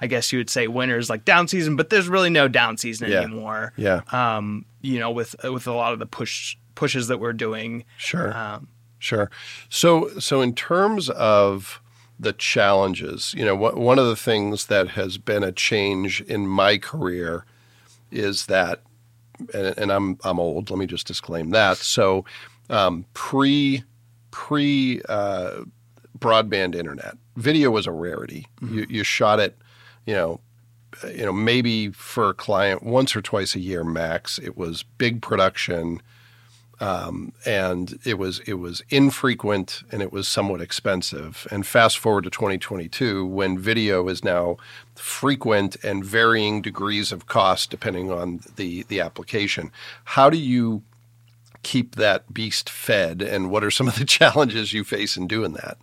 I 0.00 0.06
guess 0.06 0.32
you 0.32 0.38
would 0.38 0.48
say 0.50 0.66
winter 0.66 0.96
is 0.98 1.10
like 1.10 1.24
down 1.24 1.46
season, 1.48 1.76
but 1.76 1.90
there's 1.90 2.08
really 2.08 2.30
no 2.30 2.48
down 2.48 2.76
season 2.78 3.10
Yeah. 3.10 3.20
anymore. 3.20 3.72
Yeah. 3.76 4.00
Um, 4.12 4.64
you 4.80 4.98
know, 4.98 5.10
with 5.10 5.34
with 5.44 5.66
a 5.66 5.72
lot 5.72 5.92
of 5.92 5.98
the 5.98 6.06
push 6.06 6.56
pushes 6.74 7.08
that 7.08 7.18
we're 7.18 7.32
doing. 7.34 7.84
Sure. 7.96 8.36
Um, 8.36 8.68
Sure. 9.02 9.30
So, 9.70 10.10
so 10.18 10.42
in 10.42 10.54
terms 10.54 11.08
of 11.08 11.80
the 12.18 12.34
challenges, 12.34 13.32
you 13.34 13.46
know, 13.46 13.56
wh- 13.56 13.74
one 13.76 13.98
of 13.98 14.04
the 14.06 14.14
things 14.16 14.66
that 14.66 14.88
has 14.88 15.16
been 15.16 15.42
a 15.42 15.52
change 15.52 16.20
in 16.20 16.46
my 16.46 16.76
career 16.76 17.46
is 18.10 18.44
that, 18.46 18.82
and, 19.54 19.78
and 19.78 19.90
I'm 19.90 20.18
I'm 20.22 20.38
old. 20.38 20.68
Let 20.68 20.78
me 20.78 20.84
just 20.86 21.06
disclaim 21.06 21.48
that. 21.50 21.78
So, 21.78 22.26
um, 22.68 23.06
pre 23.14 23.84
pre 24.30 25.00
uh, 25.08 25.62
broadband 26.18 26.74
internet, 26.74 27.16
video 27.36 27.70
was 27.70 27.86
a 27.86 27.92
rarity. 27.92 28.46
You 28.62 28.86
you 28.88 29.04
shot 29.04 29.40
it, 29.40 29.56
you 30.06 30.14
know. 30.14 30.40
You 31.08 31.26
know, 31.26 31.32
maybe 31.32 31.90
for 31.90 32.30
a 32.30 32.34
client 32.34 32.82
once 32.82 33.14
or 33.14 33.22
twice 33.22 33.54
a 33.54 33.60
year 33.60 33.84
max. 33.84 34.40
It 34.40 34.56
was 34.56 34.82
big 34.82 35.22
production 35.22 36.02
um, 36.80 37.34
and 37.44 37.98
it 38.04 38.18
was 38.18 38.40
it 38.40 38.54
was 38.54 38.82
infrequent 38.88 39.82
and 39.92 40.00
it 40.00 40.12
was 40.12 40.26
somewhat 40.26 40.62
expensive. 40.62 41.46
And 41.50 41.66
fast 41.66 41.98
forward 41.98 42.24
to 42.24 42.30
2022, 42.30 43.26
when 43.26 43.58
video 43.58 44.08
is 44.08 44.24
now 44.24 44.56
frequent 44.94 45.76
and 45.84 46.02
varying 46.02 46.62
degrees 46.62 47.12
of 47.12 47.26
cost 47.26 47.70
depending 47.70 48.10
on 48.10 48.40
the 48.56 48.84
the 48.84 49.00
application. 49.00 49.70
How 50.04 50.30
do 50.30 50.38
you 50.38 50.82
keep 51.62 51.96
that 51.96 52.32
beast 52.32 52.68
fed, 52.70 53.22
and 53.22 53.50
what 53.50 53.62
are 53.64 53.70
some 53.70 53.88
of 53.88 53.96
the 53.98 54.04
challenges 54.18 54.72
you 54.72 54.84
face 54.84 55.16
in 55.16 55.26
doing 55.26 55.52
that? 55.54 55.78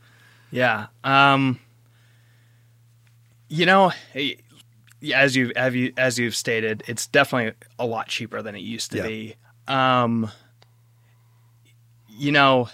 Yeah. 0.52 0.88
Um, 1.04 1.60
you 3.50 3.66
know, 3.66 3.92
eh, 4.16 4.36
as 5.14 5.36
you 5.36 5.52
have 5.56 5.76
you 5.76 5.94
as 5.98 6.18
you've 6.18 6.36
stated, 6.36 6.84
it's 6.88 7.08
definitely 7.08 7.54
a 7.80 7.86
lot 7.86 8.08
cheaper 8.08 8.42
than 8.42 8.56
it 8.56 8.62
used 8.62 8.92
to 8.92 8.98
Yeah. 8.98 9.08
be. 9.08 9.36
Um, 9.68 10.32
you 12.10 12.32
know, 12.32 12.70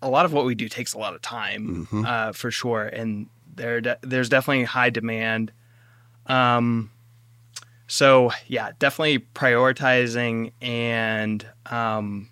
a 0.00 0.08
lot 0.08 0.24
of 0.24 0.32
what 0.32 0.44
we 0.44 0.54
do 0.54 0.68
takes 0.68 0.94
a 0.94 0.98
lot 0.98 1.14
of 1.14 1.22
time, 1.22 1.86
Mhm. 1.90 2.06
uh, 2.06 2.32
for 2.32 2.50
sure, 2.50 2.84
and 2.84 3.26
there 3.54 3.80
de- 3.80 3.98
there's 4.02 4.28
definitely 4.28 4.64
high 4.64 4.90
demand. 4.90 5.52
Um, 6.26 6.90
so 7.94 8.30
yeah, 8.46 8.70
definitely 8.78 9.18
prioritizing 9.34 10.52
and 10.62 11.46
um, 11.70 12.30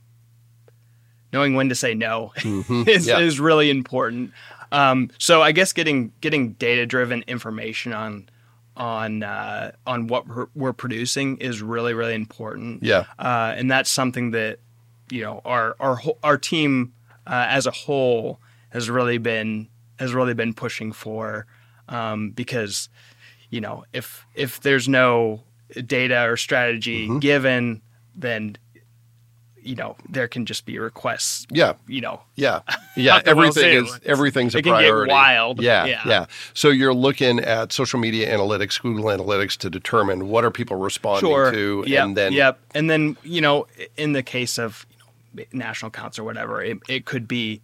knowing 1.35 1.55
when 1.55 1.69
to 1.69 1.75
say 1.75 1.93
no 1.95 2.33
Mhm. 2.39 2.89
is, 2.97 3.07
Yeah. 3.07 3.19
is 3.19 3.39
really 3.39 3.69
important. 3.71 4.33
Um, 4.73 5.11
so 5.19 5.43
I 5.43 5.53
guess 5.53 5.73
getting 5.75 6.13
getting 6.23 6.53
data 6.55 6.87
driven 6.87 7.23
information 7.27 7.93
on 7.93 8.29
on 8.77 9.23
uh, 9.23 9.73
on 9.87 10.07
what 10.07 10.27
we're, 10.27 10.47
we're 10.55 10.73
producing 10.73 11.37
is 11.39 11.61
really 11.61 11.93
really 11.93 12.15
important. 12.15 12.83
Yeah, 12.83 13.05
Uh, 13.19 13.53
and 13.57 13.71
that's 13.71 13.91
something 13.91 14.31
that 14.31 14.61
you 15.11 15.23
know 15.23 15.43
our 15.45 15.77
our 15.81 16.01
our 16.23 16.39
team 16.39 16.95
uh, 17.27 17.47
as 17.49 17.67
a 17.67 17.71
whole 17.73 18.41
has 18.71 18.89
really 18.89 19.19
been 19.19 19.69
has 19.99 20.15
really 20.15 20.35
been 20.35 20.55
pushing 20.55 20.93
for 20.93 21.47
um, 21.89 22.31
because 22.31 22.89
you 23.51 23.61
know 23.61 23.85
if 23.93 24.25
if 24.35 24.61
there's 24.61 24.89
no 24.89 25.43
data 25.87 26.25
or 26.29 26.37
strategy 26.37 27.07
Mm-hmm. 27.07 27.19
given, 27.21 27.83
then 28.15 28.57
you 29.63 29.75
know 29.77 29.95
there 30.09 30.27
can 30.27 30.47
just 30.47 30.65
be 30.65 30.79
requests. 30.79 31.47
Yeah. 31.51 31.75
You 31.87 32.01
know, 32.01 32.23
Yeah, 32.35 32.61
yeah. 32.97 33.17
Not 33.17 33.25
the 33.27 33.37
well 33.37 33.47
everything 33.49 33.85
is 33.85 34.01
everything's 34.07 34.55
a 34.55 34.59
It 34.59 34.63
get 34.63 34.71
priority. 34.71 35.13
wild. 35.13 35.61
Yeah, 35.63 35.85
yeah, 35.85 36.03
Yeah. 36.07 36.27
So 36.55 36.71
you're 36.71 36.95
looking 36.95 37.41
at 37.41 37.71
social 37.73 38.01
media 38.01 38.35
analytics, 38.35 38.81
Google 38.81 39.05
Analytics, 39.07 39.59
to 39.59 39.69
determine 39.71 40.29
what 40.29 40.45
are 40.45 40.51
people 40.51 40.77
responding 40.79 41.29
sure. 41.31 41.53
to, 41.53 41.85
Yep, 41.87 42.05
and 42.05 42.17
then 42.17 42.33
yep, 42.33 42.59
and 42.75 42.89
then 42.89 43.17
you 43.23 43.41
know 43.43 43.67
in 43.99 44.13
the 44.13 44.23
case 44.23 44.59
of 44.59 44.87
you 44.91 45.45
know, 45.45 45.45
national 45.53 45.89
accounts 45.89 46.19
or 46.19 46.25
whatever, 46.25 46.63
it, 46.63 46.79
it 46.89 47.05
could 47.05 47.29
be 47.29 47.61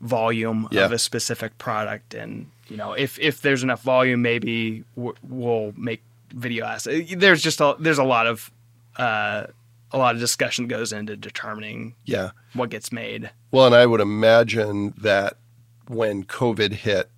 volume 0.00 0.68
Yeah. 0.70 0.84
of 0.86 0.92
a 0.92 0.98
specific 0.98 1.58
product, 1.58 2.14
and 2.14 2.50
you 2.68 2.76
know 2.78 2.92
if 2.94 3.18
if 3.18 3.42
there's 3.42 3.62
enough 3.62 3.82
volume, 3.82 4.22
maybe 4.22 4.82
w- 4.96 5.14
we'll 5.28 5.72
make 5.76 6.00
video 6.32 6.64
assets. 6.64 7.14
There's 7.14 7.42
just 7.42 7.60
a 7.60 7.76
there's 7.78 7.98
a 7.98 8.04
lot 8.04 8.26
of 8.26 8.50
uh, 8.96 9.46
a 9.92 9.98
lot 9.98 10.14
of 10.14 10.20
discussion 10.20 10.68
goes 10.68 10.92
into 10.92 11.16
determining 11.16 11.94
yeah. 12.04 12.30
what 12.54 12.70
gets 12.70 12.92
made. 12.92 13.30
Well, 13.50 13.66
and 13.66 13.74
I 13.74 13.86
would 13.86 14.00
imagine 14.00 14.94
that 14.98 15.38
when 15.86 16.24
COVID 16.24 16.72
hit, 16.72 17.10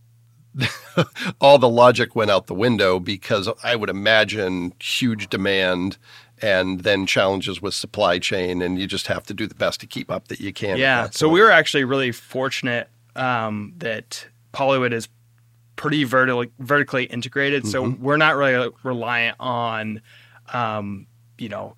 all 1.41 1.59
the 1.59 1.69
logic 1.69 2.15
went 2.15 2.31
out 2.31 2.47
the 2.47 2.55
window 2.55 2.99
because 2.99 3.49
I 3.63 3.77
would 3.77 3.91
imagine 3.91 4.75
huge 4.81 5.29
demand 5.29 5.97
and 6.43 6.81
then 6.81 7.07
challenges 7.07 7.61
with 7.61 7.75
supply 7.75 8.19
chain, 8.19 8.63
and 8.63 8.79
you 8.79 8.87
just 8.87 9.09
have 9.09 9.25
to 9.27 9.35
do 9.35 9.47
the 9.47 9.55
best 9.55 9.81
to 9.81 9.87
keep 9.87 10.11
up 10.11 10.29
that 10.29 10.41
you 10.41 10.53
can. 10.53 10.79
Yeah. 10.79 11.11
So 11.11 11.29
we 11.29 11.41
were 11.41 11.51
actually 11.51 11.85
really 11.85 12.13
fortunate 12.13 12.89
um, 13.15 13.75
that 13.79 14.27
Polywood 14.53 14.93
is 14.93 15.09
pretty 15.77 16.05
vertically 16.05 16.51
vertically 16.59 17.05
integrated. 17.05 17.67
So 17.67 17.85
Mm-hmm. 17.85 18.03
we're 18.03 18.17
not 18.19 18.37
really 18.37 18.71
reliant 18.83 19.37
on, 19.41 20.03
um, 20.53 21.07
you 21.39 21.49
know, 21.49 21.77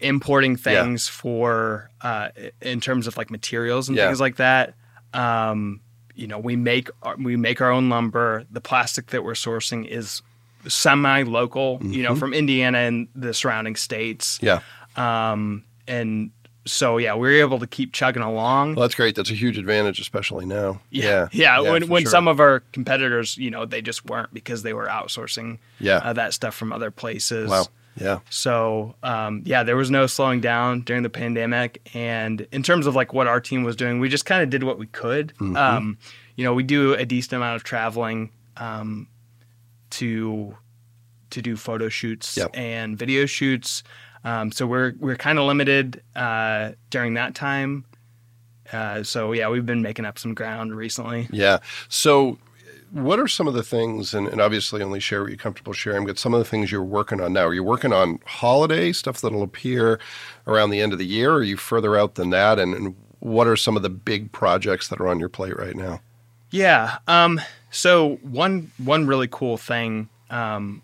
importing 0.00 0.52
Yeah. 0.52 0.56
things 0.82 1.08
for 1.08 1.90
uh, 2.02 2.28
in 2.60 2.80
terms 2.80 3.06
of 3.06 3.16
like 3.16 3.30
materials 3.30 3.88
and 3.88 3.96
Yeah. 3.96 4.06
things 4.06 4.20
like 4.20 4.36
that. 4.36 4.74
Um, 5.14 5.80
you 6.14 6.26
know, 6.26 6.38
we 6.38 6.56
make 6.56 6.88
our- 7.02 7.16
we 7.16 7.36
make 7.36 7.60
our 7.60 7.70
own 7.70 7.88
lumber. 7.88 8.44
The 8.50 8.60
plastic 8.60 9.06
that 9.08 9.22
we're 9.24 9.32
sourcing 9.34 9.86
is 9.86 10.22
semi 10.68 11.22
local. 11.22 11.78
You 11.82 11.88
Mm-hmm. 11.88 12.02
know, 12.02 12.14
from 12.16 12.34
Indiana 12.34 12.78
and 12.78 13.08
the 13.14 13.32
surrounding 13.34 13.76
states. 13.76 14.38
yeah. 14.42 14.60
Um, 14.96 15.64
and 15.88 16.30
so 16.66 16.98
yeah, 16.98 17.14
we 17.14 17.28
were 17.28 17.40
able 17.40 17.58
to 17.60 17.66
keep 17.66 17.92
chugging 17.92 18.22
along. 18.22 18.74
Well, 18.74 18.82
that's 18.82 18.94
great. 18.94 19.14
That's 19.14 19.30
a 19.30 19.34
huge 19.34 19.56
advantage, 19.56 20.00
especially 20.00 20.44
now. 20.44 20.80
Yeah, 20.90 21.28
yeah. 21.32 21.60
when 21.70 21.88
when 21.88 22.02
sure. 22.02 22.10
some 22.10 22.28
of 22.28 22.40
our 22.40 22.60
competitors, 22.72 23.38
you 23.38 23.50
know, 23.50 23.64
they 23.64 23.80
just 23.80 24.04
weren't 24.04 24.34
because 24.34 24.62
they 24.62 24.74
were 24.74 24.86
outsourcing 24.86 25.58
yeah, 25.80 25.98
uh, 25.98 26.12
that 26.12 26.34
stuff 26.34 26.54
from 26.54 26.72
other 26.72 26.90
places. 26.90 27.48
wow, 27.48 27.66
yeah, 27.98 28.18
So 28.28 28.94
um, 29.02 29.42
yeah, 29.46 29.62
there 29.62 29.76
was 29.76 29.90
no 29.90 30.06
slowing 30.06 30.40
down 30.40 30.82
during 30.82 31.02
the 31.02 31.10
pandemic. 31.10 31.80
And 31.94 32.46
in 32.52 32.62
terms 32.62 32.86
of 32.86 32.94
like 32.94 33.12
what 33.14 33.26
our 33.26 33.40
team 33.40 33.64
was 33.64 33.76
doing, 33.76 34.00
we 34.00 34.08
just 34.08 34.26
kind 34.26 34.42
of 34.42 34.50
did 34.50 34.64
what 34.64 34.78
we 34.78 34.86
could. 34.86 35.28
Mm-hmm. 35.40 35.56
Um, 35.56 35.98
you 36.34 36.44
know, 36.44 36.52
we 36.52 36.62
do 36.62 36.92
a 36.94 37.06
decent 37.06 37.34
amount 37.34 37.56
of 37.56 37.64
traveling 37.64 38.30
um, 38.58 39.08
to 39.90 40.56
to 41.30 41.42
do 41.42 41.56
photo 41.56 41.88
shoots 41.88 42.36
Yep. 42.36 42.50
and 42.54 42.98
video 42.98 43.26
shoots. 43.26 43.82
Um, 44.26 44.50
so 44.50 44.66
we're 44.66 44.92
we're 44.98 45.16
kind 45.16 45.38
of 45.38 45.46
limited 45.46 46.02
uh, 46.16 46.72
during 46.90 47.14
that 47.14 47.36
time. 47.36 47.84
Uh, 48.72 49.04
so 49.04 49.30
yeah, 49.30 49.48
we've 49.48 49.64
been 49.64 49.82
making 49.82 50.04
up 50.04 50.18
some 50.18 50.34
ground 50.34 50.74
recently. 50.74 51.28
yeah. 51.30 51.58
So, 51.88 52.36
what 52.90 53.20
are 53.20 53.28
some 53.28 53.46
of 53.46 53.54
the 53.54 53.62
things, 53.62 54.14
and, 54.14 54.26
and 54.26 54.40
obviously 54.40 54.82
only 54.82 54.98
share 54.98 55.22
what 55.22 55.28
you're 55.28 55.38
comfortable 55.38 55.72
sharing, 55.72 56.04
but 56.04 56.18
some 56.18 56.34
of 56.34 56.40
the 56.40 56.44
things 56.44 56.72
you're 56.72 56.82
working 56.82 57.20
on 57.20 57.32
now? 57.34 57.44
Are 57.44 57.54
you 57.54 57.62
working 57.62 57.92
on 57.92 58.18
holiday 58.26 58.92
stuff 58.92 59.20
that'll 59.20 59.44
appear 59.44 60.00
around 60.48 60.70
the 60.70 60.80
end 60.80 60.92
of 60.92 60.98
the 60.98 61.06
year? 61.06 61.30
Or 61.30 61.36
are 61.36 61.42
you 61.44 61.56
further 61.56 61.96
out 61.96 62.16
than 62.16 62.30
that? 62.30 62.58
And, 62.58 62.74
and 62.74 62.96
what 63.20 63.46
are 63.46 63.56
some 63.56 63.76
of 63.76 63.84
the 63.84 63.90
big 63.90 64.32
projects 64.32 64.88
that 64.88 65.00
are 65.00 65.06
on 65.06 65.20
your 65.20 65.28
plate 65.28 65.56
right 65.56 65.76
now? 65.76 66.00
Yeah. 66.50 66.98
Um, 67.06 67.40
so 67.70 68.16
one 68.22 68.72
one 68.78 69.06
really 69.06 69.28
cool 69.30 69.56
thing 69.56 70.08
um, 70.30 70.82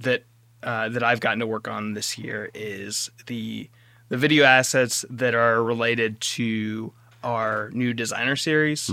that 0.00 0.24
uh, 0.64 0.88
that 0.88 1.02
I've 1.04 1.20
gotten 1.20 1.38
to 1.40 1.46
work 1.46 1.68
on 1.68 1.94
this 1.94 2.18
year 2.18 2.50
is 2.54 3.10
the 3.26 3.68
the 4.08 4.16
video 4.16 4.44
assets 4.44 5.04
that 5.10 5.34
are 5.34 5.62
related 5.62 6.20
to 6.20 6.92
our 7.22 7.70
new 7.72 7.92
designer 7.94 8.36
series. 8.36 8.90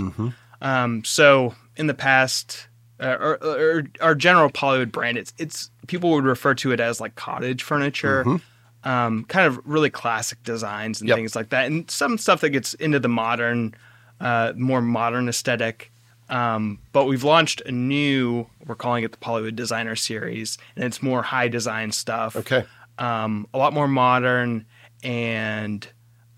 Um, 0.60 1.04
so 1.04 1.54
in 1.76 1.86
the 1.86 1.94
past, 1.94 2.68
uh, 3.00 3.16
or, 3.20 3.44
or 3.44 3.82
our 4.00 4.14
general 4.14 4.48
Polywood 4.50 4.90
brand, 4.92 5.18
it's 5.18 5.32
it's 5.38 5.70
people 5.86 6.10
would 6.12 6.24
refer 6.24 6.54
to 6.54 6.72
it 6.72 6.80
as 6.80 7.00
like 7.00 7.14
cottage 7.14 7.62
furniture. 7.62 8.24
Um, 8.84 9.24
kind 9.26 9.46
of 9.46 9.60
really 9.64 9.90
classic 9.90 10.42
designs 10.42 11.00
and 11.00 11.08
Yep. 11.08 11.16
things 11.16 11.36
like 11.36 11.50
that, 11.50 11.66
and 11.66 11.88
some 11.88 12.18
stuff 12.18 12.40
that 12.40 12.50
gets 12.50 12.74
into 12.74 12.98
the 12.98 13.08
modern, 13.08 13.74
uh, 14.20 14.54
more 14.56 14.80
modern 14.80 15.28
aesthetic. 15.28 15.91
Um, 16.32 16.78
but 16.92 17.04
we've 17.04 17.24
launched 17.24 17.60
a 17.66 17.70
new, 17.70 18.46
we're 18.66 18.74
calling 18.74 19.04
it 19.04 19.12
the 19.12 19.18
Polywood 19.18 19.54
Designer 19.54 19.94
Series, 19.94 20.56
and 20.74 20.84
it's 20.84 21.02
more 21.02 21.22
high 21.22 21.46
design 21.48 21.92
stuff. 21.92 22.34
Okay. 22.34 22.64
Um, 22.98 23.46
a 23.52 23.58
lot 23.58 23.74
more 23.74 23.86
modern, 23.86 24.64
and 25.04 25.86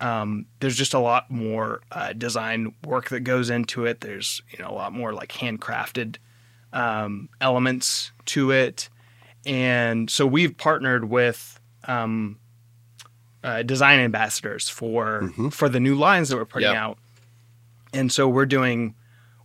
um, 0.00 0.46
there's 0.58 0.76
just 0.76 0.94
a 0.94 0.98
lot 0.98 1.30
more 1.30 1.80
uh, 1.92 2.12
design 2.12 2.74
work 2.84 3.08
that 3.10 3.20
goes 3.20 3.50
into 3.50 3.86
it. 3.86 4.00
There's 4.00 4.42
you 4.50 4.58
know 4.62 4.68
a 4.70 4.74
lot 4.74 4.92
more 4.92 5.12
like 5.12 5.30
handcrafted 5.32 6.16
um, 6.72 7.28
elements 7.40 8.10
to 8.26 8.50
it, 8.50 8.88
and 9.46 10.10
so 10.10 10.26
we've 10.26 10.56
partnered 10.56 11.04
with 11.08 11.60
um, 11.86 12.38
uh, 13.44 13.62
design 13.62 14.00
ambassadors 14.00 14.68
for 14.68 15.30
for 15.52 15.68
the 15.68 15.78
new 15.80 15.94
lines 15.94 16.30
that 16.30 16.36
we're 16.36 16.44
putting 16.46 16.72
Yeah. 16.72 16.84
out, 16.84 16.98
and 17.92 18.10
so 18.10 18.28
we're 18.28 18.46
doing 18.46 18.94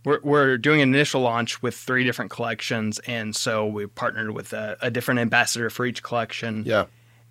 we're, 0.04 0.20
we're 0.22 0.58
doing 0.58 0.80
an 0.80 0.94
initial 0.94 1.20
launch 1.20 1.62
with 1.62 1.74
three 1.76 2.04
different 2.04 2.30
collections, 2.30 2.98
and 3.00 3.34
so 3.36 3.66
we 3.66 3.86
partnered 3.86 4.30
with 4.32 4.52
a, 4.52 4.76
a 4.80 4.90
different 4.90 5.20
ambassador 5.20 5.70
for 5.70 5.84
each 5.86 6.02
collection 6.02 6.64
Yeah. 6.66 6.86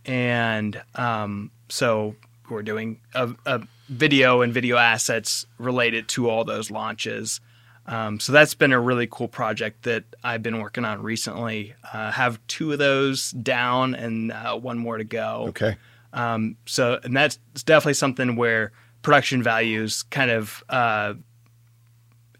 and 0.05 0.81
um, 0.95 1.51
so 1.69 2.15
we're 2.49 2.63
doing 2.63 2.99
a, 3.13 3.29
a 3.45 3.61
video 3.89 4.41
and 4.41 4.53
video 4.53 4.77
assets 4.77 5.45
related 5.57 6.07
to 6.09 6.29
all 6.29 6.43
those 6.43 6.71
launches. 6.71 7.41
Um, 7.85 8.19
so 8.19 8.31
that's 8.33 8.53
been 8.53 8.71
a 8.71 8.79
really 8.79 9.07
cool 9.09 9.27
project 9.27 9.83
that 9.83 10.03
I've 10.23 10.43
been 10.43 10.59
working 10.61 10.85
on 10.85 11.01
recently. 11.01 11.73
Uh, 11.91 12.11
have 12.11 12.39
two 12.47 12.71
of 12.71 12.77
those 12.77 13.31
down 13.31 13.95
and 13.95 14.31
uh, 14.31 14.55
one 14.57 14.77
more 14.77 14.97
to 14.97 15.03
go. 15.03 15.45
Okay. 15.49 15.75
Um, 16.13 16.55
so 16.65 16.99
and 17.03 17.15
that's 17.15 17.37
definitely 17.65 17.93
something 17.95 18.35
where 18.35 18.71
production 19.01 19.41
values 19.41 20.03
kind 20.03 20.29
of 20.29 20.63
uh, 20.69 21.13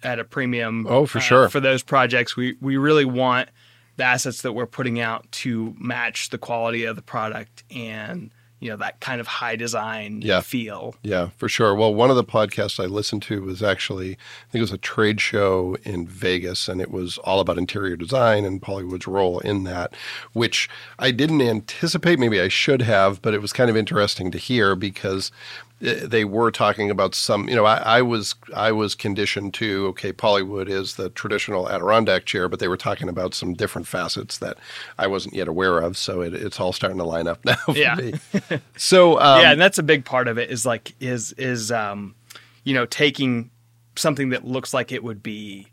at 0.03 0.19
a 0.19 0.23
premium. 0.23 0.85
Oh, 0.87 1.05
for 1.05 1.17
uh, 1.19 1.21
sure. 1.21 1.49
For 1.49 1.59
those 1.59 1.83
projects, 1.83 2.35
we 2.35 2.55
we 2.61 2.77
really 2.77 3.05
want 3.05 3.49
the 3.97 4.03
assets 4.05 4.41
that 4.43 4.53
we're 4.53 4.65
putting 4.65 4.99
out 4.99 5.29
to 5.31 5.75
match 5.77 6.29
the 6.29 6.37
quality 6.37 6.85
of 6.85 6.95
the 6.95 7.01
product 7.01 7.63
and 7.69 8.31
you 8.61 8.69
know 8.69 8.75
that 8.77 8.99
kind 8.99 9.21
of 9.21 9.27
high 9.27 9.55
design 9.55 10.21
Yeah. 10.21 10.41
feel. 10.41 10.95
Yeah, 11.01 11.29
for 11.37 11.47
sure. 11.47 11.73
Well, 11.73 11.93
one 11.93 12.09
of 12.09 12.17
the 12.17 12.25
podcasts 12.25 12.81
I 12.81 12.87
listened 12.87 13.21
to 13.23 13.41
was 13.41 13.63
actually, 13.63 14.11
I 14.11 14.51
think 14.51 14.59
it 14.59 14.61
was 14.61 14.73
a 14.73 14.77
trade 14.77 15.21
show 15.21 15.77
in 15.83 16.05
Vegas, 16.07 16.67
and 16.67 16.81
it 16.81 16.91
was 16.91 17.17
all 17.19 17.39
about 17.39 17.57
interior 17.57 17.95
design 17.95 18.43
and 18.43 18.61
Polywood's 18.61 19.07
role 19.07 19.39
in 19.39 19.63
that, 19.63 19.93
which 20.33 20.69
I 20.97 21.11
didn't 21.11 21.41
anticipate. 21.41 22.19
Maybe 22.19 22.41
I 22.41 22.49
should 22.49 22.81
have, 22.81 23.21
but 23.21 23.33
it 23.33 23.41
was 23.41 23.53
kind 23.53 23.69
of 23.69 23.77
interesting 23.77 24.29
to 24.31 24.37
hear 24.37 24.75
because 24.75 25.31
they 25.79 26.25
were 26.25 26.51
talking 26.51 26.89
about 26.91 27.15
some. 27.15 27.47
You 27.47 27.55
know, 27.55 27.65
I, 27.65 27.77
I 27.77 28.01
was 28.01 28.35
I 28.55 28.71
was 28.71 28.95
conditioned 28.95 29.53
to 29.55 29.87
okay, 29.87 30.11
Polywood 30.11 30.67
is 30.69 30.95
the 30.95 31.09
traditional 31.09 31.69
Adirondack 31.69 32.25
chair, 32.25 32.49
but 32.49 32.59
they 32.59 32.67
were 32.67 32.77
talking 32.77 33.07
about 33.07 33.33
some 33.33 33.53
different 33.53 33.87
facets 33.87 34.39
that 34.39 34.57
I 34.97 35.07
wasn't 35.07 35.35
yet 35.35 35.47
aware 35.47 35.79
of. 35.79 35.97
So 35.97 36.21
it, 36.21 36.33
it's 36.33 36.59
all 36.59 36.73
starting 36.73 36.97
to 36.97 37.05
line 37.05 37.27
up 37.27 37.43
now 37.45 37.55
for 37.55 37.77
Yeah. 37.77 37.95
me. 37.95 38.13
So 38.77 39.19
um, 39.19 39.41
yeah, 39.41 39.51
and 39.51 39.61
that's 39.61 39.77
a 39.77 39.83
big 39.83 40.03
part 40.05 40.27
of 40.27 40.37
it 40.37 40.49
is 40.51 40.65
like 40.65 40.93
is 40.99 41.31
is 41.33 41.71
um, 41.71 42.15
you 42.63 42.73
know 42.73 42.85
taking 42.85 43.49
something 43.95 44.29
that 44.29 44.45
looks 44.45 44.73
like 44.73 44.91
it 44.91 45.03
would 45.03 45.21
be 45.23 45.67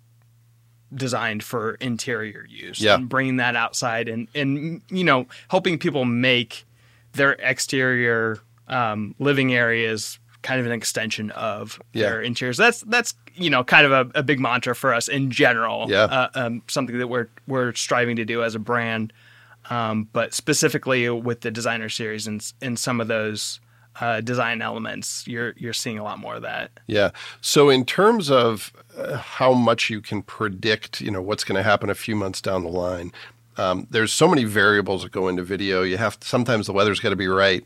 designed 0.94 1.42
for 1.42 1.74
interior 1.74 2.46
use 2.48 2.80
Yeah. 2.80 2.94
and 2.94 3.08
bringing 3.08 3.36
that 3.38 3.56
outside 3.56 4.08
and 4.08 4.28
and 4.34 4.82
you 4.88 5.02
know 5.04 5.26
helping 5.48 5.78
people 5.78 6.04
make 6.04 6.64
their 7.12 7.32
exterior 7.32 8.38
um, 8.68 9.14
living 9.18 9.55
areas 9.55 10.18
kind 10.42 10.61
of 10.61 10.66
an 10.66 10.72
extension 10.72 11.31
of 11.33 11.81
Yeah. 11.92 12.02
their 12.11 12.20
interiors. 12.22 12.57
That's 12.57 12.81
that's 12.83 13.14
you 13.35 13.50
know 13.50 13.64
kind 13.64 13.85
of 13.87 13.92
a, 13.92 14.18
a 14.20 14.22
big 14.22 14.38
mantra 14.38 14.74
for 14.76 14.94
us 14.94 15.09
in 15.09 15.31
general. 15.31 15.87
Yeah. 15.90 16.05
Uh, 16.05 16.29
um, 16.35 16.62
something 16.68 16.98
that 16.98 17.09
we're 17.09 17.29
we're 17.48 17.74
striving 17.74 18.16
to 18.16 18.24
do 18.24 18.42
as 18.44 18.55
a 18.55 18.59
brand, 18.61 19.12
um, 19.70 20.09
but 20.12 20.35
specifically 20.35 21.09
with 21.11 21.40
the 21.40 21.50
designer 21.50 21.88
series 21.88 22.26
and 22.26 22.52
and 22.62 22.79
some 22.79 23.00
of 23.00 23.09
those 23.09 23.61
uh, 24.00 24.20
design 24.20 24.62
elements, 24.62 25.26
you're 25.26 25.55
you're 25.57 25.72
seeing 25.72 25.98
a 25.98 26.05
lot 26.05 26.18
more 26.18 26.37
of 26.37 26.42
that. 26.42 26.70
Yeah. 26.87 27.11
So 27.40 27.68
in 27.70 27.85
terms 27.85 28.31
of 28.31 28.72
uh, 28.96 29.16
how 29.16 29.52
much 29.52 29.90
you 29.90 30.00
can 30.00 30.22
predict, 30.22 31.00
you 31.00 31.11
know, 31.11 31.22
what's 31.22 31.44
going 31.44 31.57
to 31.57 31.62
happen 31.62 31.90
a 31.90 31.94
few 31.94 32.14
months 32.14 32.40
down 32.40 32.62
the 32.62 32.70
line, 32.70 33.11
um, 33.57 33.87
there's 33.90 34.12
so 34.12 34.29
many 34.29 34.44
variables 34.44 35.02
that 35.02 35.12
go 35.12 35.29
into 35.29 35.42
video. 35.42 35.83
You 35.83 35.96
have 35.96 36.20
to, 36.20 36.29
sometimes 36.29 36.66
the 36.66 36.72
weather's 36.72 37.00
got 37.00 37.09
to 37.11 37.16
be 37.16 37.26
right. 37.26 37.64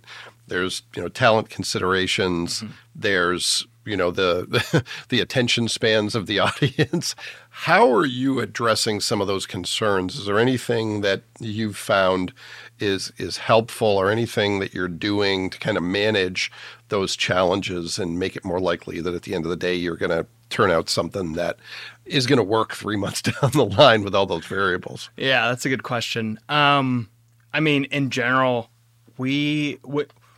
There's 0.50 0.82
you 0.94 1.02
know 1.02 1.08
talent 1.08 1.48
considerations. 1.48 2.60
Mm-hmm. 2.60 2.72
There's 2.94 3.66
you 3.86 3.96
know 3.96 4.10
the 4.10 4.84
the 5.08 5.20
attention 5.20 5.68
spans 5.68 6.14
of 6.14 6.26
the 6.26 6.38
audience. 6.48 7.14
How 7.50 7.90
are 7.94 8.04
you 8.04 8.40
addressing 8.40 9.00
some 9.00 9.20
of 9.20 9.28
those 9.28 9.46
concerns? 9.46 10.16
Is 10.16 10.26
there 10.26 10.38
anything 10.38 11.00
that 11.00 11.22
you've 11.38 11.76
found 11.76 12.32
is 12.80 13.12
is 13.16 13.38
helpful, 13.38 13.88
or 13.88 14.10
anything 14.10 14.58
that 14.58 14.74
you're 14.74 14.88
doing 14.88 15.50
to 15.50 15.58
kind 15.58 15.76
of 15.76 15.82
manage 15.82 16.50
those 16.88 17.14
challenges 17.14 17.98
and 17.98 18.18
make 18.18 18.36
it 18.36 18.44
more 18.44 18.60
likely 18.60 19.00
that 19.00 19.14
at 19.14 19.22
the 19.22 19.34
end 19.34 19.44
of 19.44 19.50
the 19.50 19.56
day 19.56 19.74
you're 19.74 19.96
going 19.96 20.10
to 20.10 20.26
turn 20.48 20.72
out 20.72 20.88
something 20.88 21.34
that 21.34 21.56
is 22.04 22.26
going 22.26 22.38
to 22.38 22.42
work 22.42 22.74
three 22.74 22.96
months 23.04 23.22
down 23.22 23.52
the 23.52 23.64
line 23.64 24.02
with 24.02 24.14
all 24.14 24.26
those 24.26 24.46
variables? 24.46 25.10
Yeah, 25.16 25.48
that's 25.48 25.64
a 25.64 25.68
good 25.68 25.84
question. 25.84 26.40
Um, 26.48 27.08
I 27.52 27.60
mean, 27.60 27.84
in 27.84 28.10
general, 28.10 28.68
we 29.16 29.78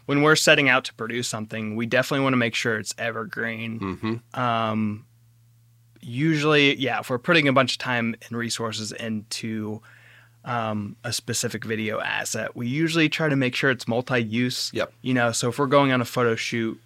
when 0.07 0.23
we're 0.23 0.37
setting 0.37 0.69
out 0.69 0.85
to 0.85 0.95
produce 0.95 1.29
something, 1.29 1.77
we 1.77 1.87
definitely 1.87 2.25
want 2.25 2.33
to 2.33 2.39
make 2.39 2.55
sure 2.55 2.79
it's 2.79 2.95
evergreen. 2.99 3.81
Mm-hmm. 3.81 4.41
Um, 4.41 5.07
usually, 6.01 6.77
yeah, 6.77 7.01
if 7.01 7.11
we're 7.11 7.19
putting 7.19 7.49
a 7.49 7.53
bunch 7.53 7.73
of 7.73 7.79
time 7.79 8.15
and 8.29 8.37
resources 8.37 8.93
into 8.93 9.81
um, 10.45 10.97
a 11.05 11.13
specific 11.13 11.65
video 11.65 12.01
asset, 12.01 12.57
we 12.57 12.67
usually 12.67 13.09
try 13.09 13.29
to 13.29 13.37
make 13.37 13.55
sure 13.55 13.71
it's 13.71 13.87
multi-use. 13.87 14.73
Yep. 14.75 14.93
You 15.03 15.15
know, 15.15 15.33
so 15.33 15.49
if 15.49 15.59
we're 15.59 15.67
going 15.67 15.93
on 15.93 16.01
a 16.01 16.05
photo 16.05 16.35
shoot, 16.35 16.81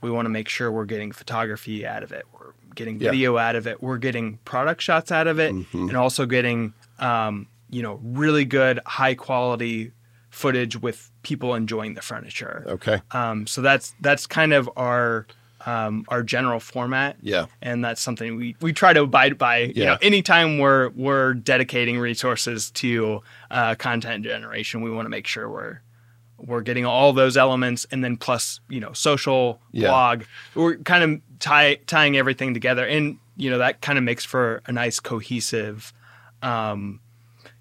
we 0.00 0.10
want 0.10 0.26
to 0.26 0.30
make 0.30 0.48
sure 0.48 0.70
we're 0.70 0.84
getting 0.84 1.12
photography 1.12 1.86
out 1.86 2.02
of 2.02 2.12
it. 2.12 2.24
We're 2.32 2.52
getting 2.74 2.98
video 2.98 3.38
out 3.38 3.56
of 3.56 3.66
it. 3.66 3.82
We're 3.82 3.98
getting 3.98 4.38
product 4.44 4.82
shots 4.82 5.10
out 5.10 5.26
of 5.26 5.38
it, 5.38 5.52
mm-hmm. 5.52 5.88
and 5.88 5.96
also 5.96 6.26
getting 6.26 6.74
um, 6.98 7.46
you 7.70 7.82
know 7.82 8.00
really 8.02 8.44
good 8.44 8.80
high 8.84 9.14
quality 9.14 9.92
footage 10.30 10.80
with 10.80 11.10
people 11.24 11.54
enjoying 11.54 11.94
the 11.94 12.02
furniture. 12.02 12.64
Okay. 12.66 13.00
Um, 13.10 13.46
so 13.46 13.62
that's 13.62 13.94
that's 14.00 14.26
kind 14.26 14.52
of 14.52 14.70
our 14.76 15.26
um, 15.66 16.04
our 16.08 16.22
general 16.22 16.60
format. 16.60 17.16
Yeah. 17.22 17.46
And 17.62 17.84
that's 17.84 18.00
something 18.00 18.36
we, 18.36 18.54
we 18.60 18.72
try 18.72 18.92
to 18.92 19.02
abide 19.02 19.38
by. 19.38 19.58
Yeah. 19.58 19.72
You 19.74 19.84
know, 19.84 19.98
anytime 20.02 20.58
we're 20.58 20.90
we're 20.90 21.34
dedicating 21.34 21.98
resources 21.98 22.70
to 22.72 23.22
uh, 23.50 23.74
content 23.74 24.24
generation, 24.24 24.82
we 24.82 24.90
want 24.90 25.06
to 25.06 25.10
make 25.10 25.26
sure 25.26 25.48
we're 25.50 25.80
we're 26.38 26.60
getting 26.60 26.84
all 26.84 27.12
those 27.12 27.36
elements 27.36 27.86
and 27.90 28.04
then 28.04 28.16
plus, 28.16 28.60
you 28.68 28.80
know, 28.80 28.92
social, 28.92 29.60
yeah. 29.72 29.88
blog. 29.88 30.24
We're 30.54 30.76
kind 30.76 31.02
of 31.02 31.38
tie, 31.38 31.76
tying 31.86 32.18
everything 32.18 32.52
together. 32.52 32.84
And, 32.84 33.18
you 33.36 33.50
know, 33.50 33.58
that 33.58 33.80
kind 33.80 33.96
of 33.96 34.04
makes 34.04 34.24
for 34.24 34.60
a 34.66 34.72
nice 34.72 35.00
cohesive 35.00 35.92
um, 36.44 37.00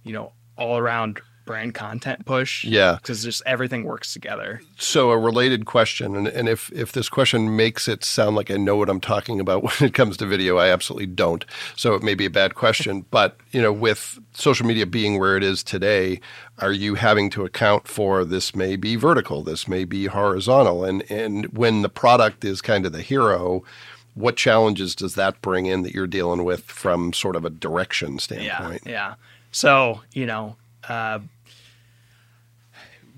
you 0.03 0.13
know, 0.13 0.33
all 0.57 0.77
around 0.77 1.21
brand 1.45 1.73
content 1.73 2.25
push. 2.25 2.63
Yeah. 2.63 2.97
Because 3.01 3.23
just 3.23 3.41
everything 3.45 3.83
works 3.83 4.13
together. 4.13 4.61
So 4.77 5.11
a 5.11 5.17
related 5.17 5.65
question, 5.65 6.15
and, 6.15 6.27
and 6.27 6.47
if, 6.47 6.71
if 6.71 6.91
this 6.91 7.09
question 7.09 7.55
makes 7.55 7.87
it 7.87 8.03
sound 8.03 8.35
like 8.35 8.49
I 8.49 8.57
know 8.57 8.75
what 8.75 8.89
I'm 8.89 9.01
talking 9.01 9.39
about 9.39 9.63
when 9.63 9.73
it 9.81 9.93
comes 9.93 10.17
to 10.17 10.25
video, 10.25 10.57
I 10.57 10.69
absolutely 10.69 11.07
don't. 11.07 11.45
So 11.75 11.95
it 11.95 12.03
may 12.03 12.15
be 12.15 12.25
a 12.25 12.29
bad 12.29 12.55
question. 12.55 13.05
but, 13.11 13.37
you 13.51 13.61
know, 13.61 13.73
with 13.73 14.19
social 14.33 14.65
media 14.65 14.85
being 14.85 15.19
where 15.19 15.37
it 15.37 15.43
is 15.43 15.63
today, 15.63 16.19
are 16.59 16.71
you 16.71 16.95
having 16.95 17.29
to 17.31 17.45
account 17.45 17.87
for 17.87 18.23
this 18.23 18.55
may 18.55 18.75
be 18.75 18.95
vertical, 18.95 19.41
this 19.41 19.67
may 19.67 19.85
be 19.85 20.05
horizontal? 20.05 20.83
And 20.83 21.09
and 21.11 21.45
when 21.47 21.81
the 21.81 21.89
product 21.89 22.45
is 22.45 22.61
kind 22.61 22.85
of 22.85 22.93
the 22.93 23.01
hero, 23.01 23.63
what 24.15 24.35
challenges 24.35 24.95
does 24.95 25.15
that 25.15 25.41
bring 25.41 25.65
in 25.65 25.81
that 25.83 25.93
you're 25.93 26.07
dealing 26.07 26.43
with 26.43 26.63
from 26.63 27.13
sort 27.13 27.35
of 27.35 27.45
a 27.45 27.49
direction 27.49 28.19
standpoint? 28.19 28.83
Yeah. 28.85 28.91
Yeah. 28.91 29.13
So, 29.51 30.01
you 30.13 30.25
know, 30.25 30.55
uh, 30.87 31.19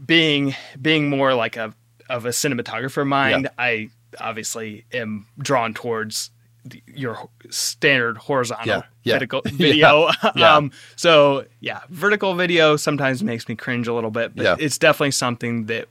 being 0.04 0.56
being 0.82 1.10
more 1.10 1.34
like 1.34 1.58
a 1.58 1.74
of 2.10 2.26
a 2.26 2.30
cinematographer 2.30 3.06
mind, 3.06 3.44
yeah. 3.44 3.50
I 3.58 3.90
obviously 4.20 4.86
am 4.94 5.28
drawn 5.40 5.74
towards 5.74 6.32
the, 6.64 6.82
your 6.88 7.30
standard 7.50 8.18
horizontal 8.18 8.68
yeah. 8.68 8.82
Yeah. 9.04 9.14
vertical 9.16 9.42
video. 9.46 10.10
um, 10.36 10.72
so 10.96 11.46
yeah, 11.60 11.82
vertical 11.90 12.36
video 12.36 12.76
sometimes 12.76 13.24
makes 13.24 13.48
me 13.48 13.56
cringe 13.56 13.88
a 13.88 13.94
little 13.94 14.12
bit, 14.12 14.36
but 14.36 14.62
it's 14.62 14.78
definitely 14.78 15.12
something 15.12 15.66
that 15.66 15.88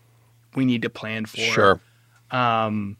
we 0.54 0.64
need 0.64 0.82
to 0.82 0.90
plan 0.90 1.26
for. 1.26 1.40
Sure. 1.40 1.80
Um, 2.30 2.96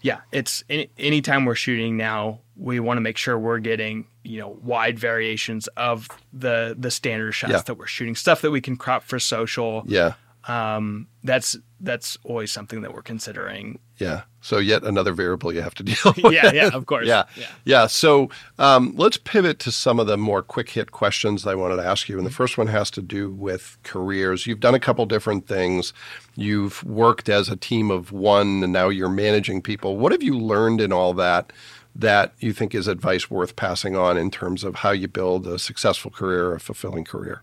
yeah, 0.00 0.20
it's 0.32 0.62
any, 0.68 0.90
anytime 0.98 1.44
we're 1.44 1.54
shooting 1.54 1.96
now, 1.96 2.40
we 2.56 2.80
want 2.80 2.98
to 2.98 3.00
make 3.00 3.16
sure 3.16 3.38
we're 3.38 3.58
getting 3.58 4.06
you 4.22 4.38
know 4.38 4.58
wide 4.62 4.98
variations 4.98 5.66
of 5.68 6.08
the 6.32 6.76
the 6.78 6.90
standard 6.90 7.32
shots 7.32 7.52
yeah. 7.52 7.62
that 7.62 7.74
we're 7.74 7.86
shooting, 7.86 8.14
stuff 8.14 8.42
that 8.42 8.50
we 8.50 8.60
can 8.60 8.76
crop 8.76 9.02
for 9.02 9.18
social. 9.18 9.82
Yeah, 9.86 10.14
um, 10.48 11.06
that's 11.22 11.56
that's 11.80 12.18
always 12.24 12.50
something 12.50 12.80
that 12.80 12.92
we're 12.92 13.02
considering. 13.02 13.78
Yeah. 13.98 14.22
So 14.40 14.58
yet 14.58 14.82
another 14.82 15.12
variable 15.12 15.52
you 15.52 15.60
have 15.60 15.74
to 15.74 15.82
deal 15.84 16.14
with. 16.16 16.18
yeah, 16.32 16.50
yeah, 16.52 16.70
of 16.72 16.86
course. 16.86 17.06
Yeah, 17.06 17.24
yeah. 17.36 17.46
yeah. 17.64 17.86
So 17.86 18.30
um, 18.58 18.94
let's 18.96 19.18
pivot 19.18 19.58
to 19.60 19.70
some 19.70 20.00
of 20.00 20.06
the 20.06 20.16
more 20.16 20.42
quick 20.42 20.70
hit 20.70 20.90
questions 20.90 21.42
that 21.42 21.50
I 21.50 21.54
wanted 21.54 21.76
to 21.76 21.84
ask 21.84 22.08
you. 22.08 22.16
And 22.16 22.26
the 22.26 22.30
first 22.30 22.56
one 22.56 22.66
has 22.68 22.90
to 22.92 23.02
do 23.02 23.30
with 23.30 23.76
careers. 23.82 24.46
You've 24.46 24.60
done 24.60 24.74
a 24.74 24.80
couple 24.80 25.04
different 25.06 25.46
things. 25.46 25.92
You've 26.34 26.82
worked 26.82 27.28
as 27.28 27.48
a 27.48 27.56
team 27.56 27.90
of 27.90 28.10
one, 28.10 28.64
and 28.64 28.72
now 28.72 28.88
you're 28.88 29.08
managing 29.08 29.60
people. 29.60 29.98
What 29.98 30.12
have 30.12 30.22
you 30.22 30.36
learned 30.36 30.80
in 30.80 30.92
all 30.92 31.12
that? 31.14 31.52
That 31.94 32.32
you 32.38 32.52
think 32.52 32.76
is 32.76 32.86
advice 32.86 33.28
worth 33.28 33.56
passing 33.56 33.96
on 33.96 34.16
in 34.16 34.30
terms 34.30 34.62
of 34.62 34.76
how 34.76 34.92
you 34.92 35.08
build 35.08 35.48
a 35.48 35.58
successful 35.58 36.12
career, 36.12 36.54
a 36.54 36.60
fulfilling 36.60 37.04
career? 37.04 37.42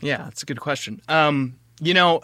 Yeah, 0.00 0.24
that's 0.24 0.42
a 0.42 0.46
good 0.46 0.60
question. 0.60 1.00
Um, 1.08 1.54
you 1.82 1.94
know, 1.94 2.22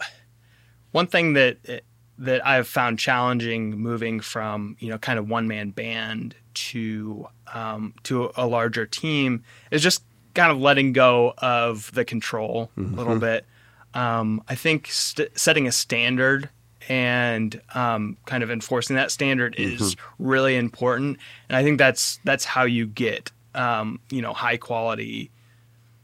one 0.91 1.07
thing 1.07 1.33
that 1.33 1.83
that 2.17 2.45
I've 2.45 2.67
found 2.67 2.97
challenging 2.97 3.77
moving 3.77 4.19
from 4.19 4.77
you 4.79 4.89
know 4.89 4.97
kind 4.97 5.19
of 5.19 5.29
one 5.29 5.47
man 5.47 5.69
band 5.71 6.35
to 6.53 7.27
um, 7.53 7.93
to 8.03 8.31
a 8.35 8.47
larger 8.47 8.85
team 8.85 9.43
is 9.69 9.83
just 9.83 10.03
kind 10.33 10.51
of 10.51 10.59
letting 10.59 10.93
go 10.93 11.33
of 11.37 11.91
the 11.93 12.05
control 12.05 12.71
mm-hmm. 12.77 12.93
a 12.93 12.97
little 12.97 13.19
bit. 13.19 13.45
Um, 13.93 14.43
I 14.47 14.55
think 14.55 14.87
st- 14.87 15.37
setting 15.37 15.67
a 15.67 15.71
standard 15.71 16.49
and 16.87 17.59
um, 17.73 18.17
kind 18.25 18.43
of 18.43 18.51
enforcing 18.51 18.95
that 18.95 19.11
standard 19.11 19.55
mm-hmm. 19.55 19.83
is 19.83 19.95
really 20.19 20.55
important, 20.55 21.17
and 21.49 21.57
I 21.57 21.63
think 21.63 21.77
that's 21.77 22.19
that's 22.23 22.45
how 22.45 22.63
you 22.63 22.87
get 22.87 23.31
um, 23.55 23.99
you 24.09 24.21
know 24.21 24.31
high 24.31 24.57
quality 24.57 25.31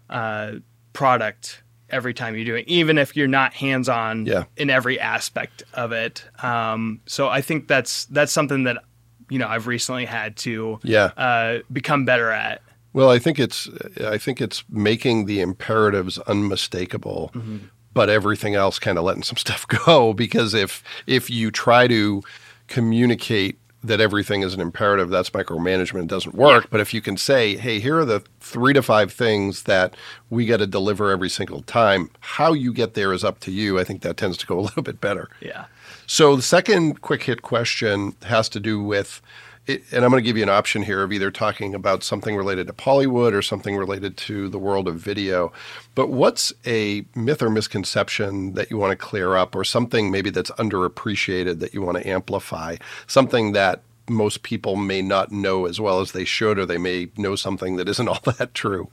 uh, 0.10 0.54
product 0.92 1.62
every 1.90 2.14
time 2.14 2.36
you 2.36 2.46
do 2.46 2.56
it, 2.56 2.68
even 2.68 2.98
if 2.98 3.16
you're 3.16 3.28
not 3.28 3.54
hands 3.54 3.90
on 3.90 4.26
yeah. 4.26 4.46
in 4.58 4.70
every 4.70 5.00
aspect 5.00 5.64
of 5.74 5.92
it. 5.92 6.26
Um, 6.44 7.02
so 7.06 7.30
I 7.30 7.42
think 7.42 7.68
that's 7.68 8.06
that's 8.06 8.32
something 8.32 8.64
that 8.64 8.84
you 9.30 9.40
know 9.40 9.48
I've 9.48 9.68
recently 9.68 10.06
had 10.06 10.38
to 10.38 10.80
yeah. 10.84 11.12
uh, 11.18 11.60
become 11.72 12.06
better 12.06 12.32
at. 12.32 12.62
Well, 12.94 13.10
I 13.10 13.20
think 13.20 13.40
it's 13.40 13.70
I 14.06 14.18
think 14.18 14.42
it's 14.42 14.64
making 14.70 15.26
the 15.26 15.42
imperatives 15.42 16.18
unmistakable, 16.20 17.32
mm-hmm. 17.34 17.58
but 17.94 18.10
everything 18.10 18.56
else 18.56 18.80
kind 18.80 18.98
of 18.98 19.04
letting 19.04 19.24
some 19.24 19.38
stuff 19.46 19.68
go 19.68 20.14
because 20.14 20.54
if 20.54 20.84
if 21.08 21.30
you 21.30 21.52
try 21.52 21.88
to 21.88 22.24
communicate 22.68 23.60
that 23.88 24.02
everything 24.02 24.42
is 24.42 24.54
an 24.54 24.62
imperative, 24.62 25.10
that's 25.10 25.30
micromanagement. 25.30 26.04
It 26.04 26.08
doesn't 26.08 26.36
work. 26.36 26.68
But 26.70 26.82
if 26.82 26.94
you 26.94 27.02
can 27.02 27.18
say, 27.18 27.56
hey, 27.56 27.80
here 27.80 28.00
are 28.00 28.06
the 28.06 28.24
three 28.40 28.74
to 28.74 28.82
five 28.82 29.12
things 29.12 29.64
that 29.64 29.96
we 30.30 30.46
got 30.46 30.58
to 30.58 30.68
deliver 30.68 31.12
every 31.12 31.30
single 31.30 31.62
time, 31.64 32.10
how 32.20 32.54
you 32.54 32.74
get 32.74 32.94
there 32.94 33.14
is 33.14 33.24
up 33.24 33.40
to 33.42 33.52
you. 33.52 33.80
I 33.80 33.84
think 33.84 34.02
that 34.02 34.18
tends 34.18 34.38
to 34.38 34.46
go 34.46 34.60
a 34.60 34.62
little 34.62 34.84
bit 34.84 35.00
better. 35.00 35.30
Yeah. 35.40 35.66
So 36.08 36.36
the 36.36 36.42
second 36.42 37.02
quick 37.02 37.24
hit 37.24 37.42
question 37.42 38.16
has 38.24 38.50
to 38.50 38.60
do 38.60 38.82
with 38.82 39.22
it, 39.68 39.84
and 39.92 40.06
I'm 40.06 40.12
going 40.12 40.24
to 40.24 40.28
give 40.28 40.38
you 40.38 40.44
an 40.44 40.50
option 40.50 40.84
here 40.84 41.02
of 41.04 41.12
either 41.12 41.32
talking 41.32 41.74
about 41.74 42.04
something 42.04 42.36
related 42.36 42.68
to 42.68 42.74
Polywood 42.74 43.34
or 43.34 43.42
something 43.42 43.76
related 43.76 44.18
to 44.18 44.48
the 44.50 44.60
world 44.60 44.88
of 44.88 44.96
video. 44.96 45.52
But 45.96 46.10
what's 46.10 46.54
a 46.66 47.06
myth 47.16 47.42
or 47.42 47.50
misconception 47.50 48.54
that 48.54 48.70
you 48.70 48.78
want 48.78 48.92
to 48.92 48.96
clear 48.96 49.36
up, 49.36 49.56
or 49.56 49.64
something 49.64 50.12
maybe 50.12 50.30
that's 50.30 50.52
underappreciated 50.52 51.60
that 51.60 51.74
you 51.74 51.82
want 51.82 51.98
to 51.98 52.08
amplify? 52.08 52.78
Something 53.08 53.54
that 53.54 53.82
most 54.08 54.44
people 54.44 54.76
may 54.76 55.02
not 55.02 55.32
know 55.32 55.66
as 55.66 55.80
well 55.80 56.00
as 56.00 56.12
they 56.12 56.26
should, 56.26 56.60
or 56.60 56.66
they 56.66 56.78
may 56.78 57.10
know 57.18 57.36
something 57.36 57.78
that 57.78 57.90
isn't 57.90 58.08
all 58.10 58.22
that 58.38 58.54
true. 58.54 58.90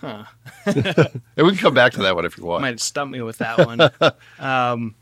Huh. 0.00 0.24
and 0.66 1.22
we 1.36 1.48
can 1.50 1.56
come 1.56 1.74
back 1.74 1.92
to 1.92 2.02
that 2.02 2.14
one 2.14 2.24
if 2.24 2.36
you 2.36 2.44
want. 2.44 2.62
Might 2.62 2.80
stump 2.80 3.10
me 3.10 3.22
with 3.22 3.38
that 3.38 3.58
one. 3.58 3.80
um, 4.38 4.94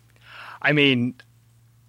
I 0.62 0.72
mean, 0.72 1.14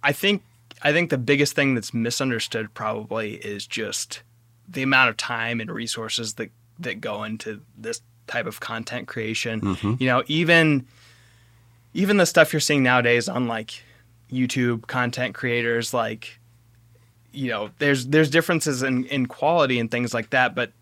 I 0.02 0.12
think 0.12 0.42
I 0.82 0.92
think 0.92 1.10
the 1.10 1.18
biggest 1.18 1.54
thing 1.54 1.74
that's 1.74 1.94
misunderstood 1.94 2.72
probably 2.74 3.34
is 3.34 3.66
just 3.66 4.22
the 4.68 4.82
amount 4.82 5.10
of 5.10 5.16
time 5.16 5.60
and 5.60 5.70
resources 5.70 6.34
that 6.34 6.50
that 6.78 7.00
go 7.00 7.24
into 7.24 7.62
this 7.76 8.02
type 8.26 8.46
of 8.46 8.60
content 8.60 9.08
creation. 9.08 9.60
Mm-hmm. 9.60 9.94
You 9.98 10.06
know, 10.08 10.22
even 10.26 10.86
even 11.94 12.18
the 12.18 12.26
stuff 12.26 12.52
you're 12.52 12.60
seeing 12.60 12.82
nowadays 12.82 13.28
on 13.28 13.46
like 13.46 13.82
YouTube 14.30 14.86
content 14.86 15.34
creators 15.34 15.94
like 15.94 16.38
you 17.32 17.50
know 17.50 17.70
there's 17.78 18.06
there's 18.08 18.30
differences 18.30 18.82
in, 18.82 19.04
in 19.06 19.26
quality 19.26 19.78
and 19.78 19.90
things 19.90 20.12
like 20.12 20.30
that 20.30 20.54
but 20.54 20.72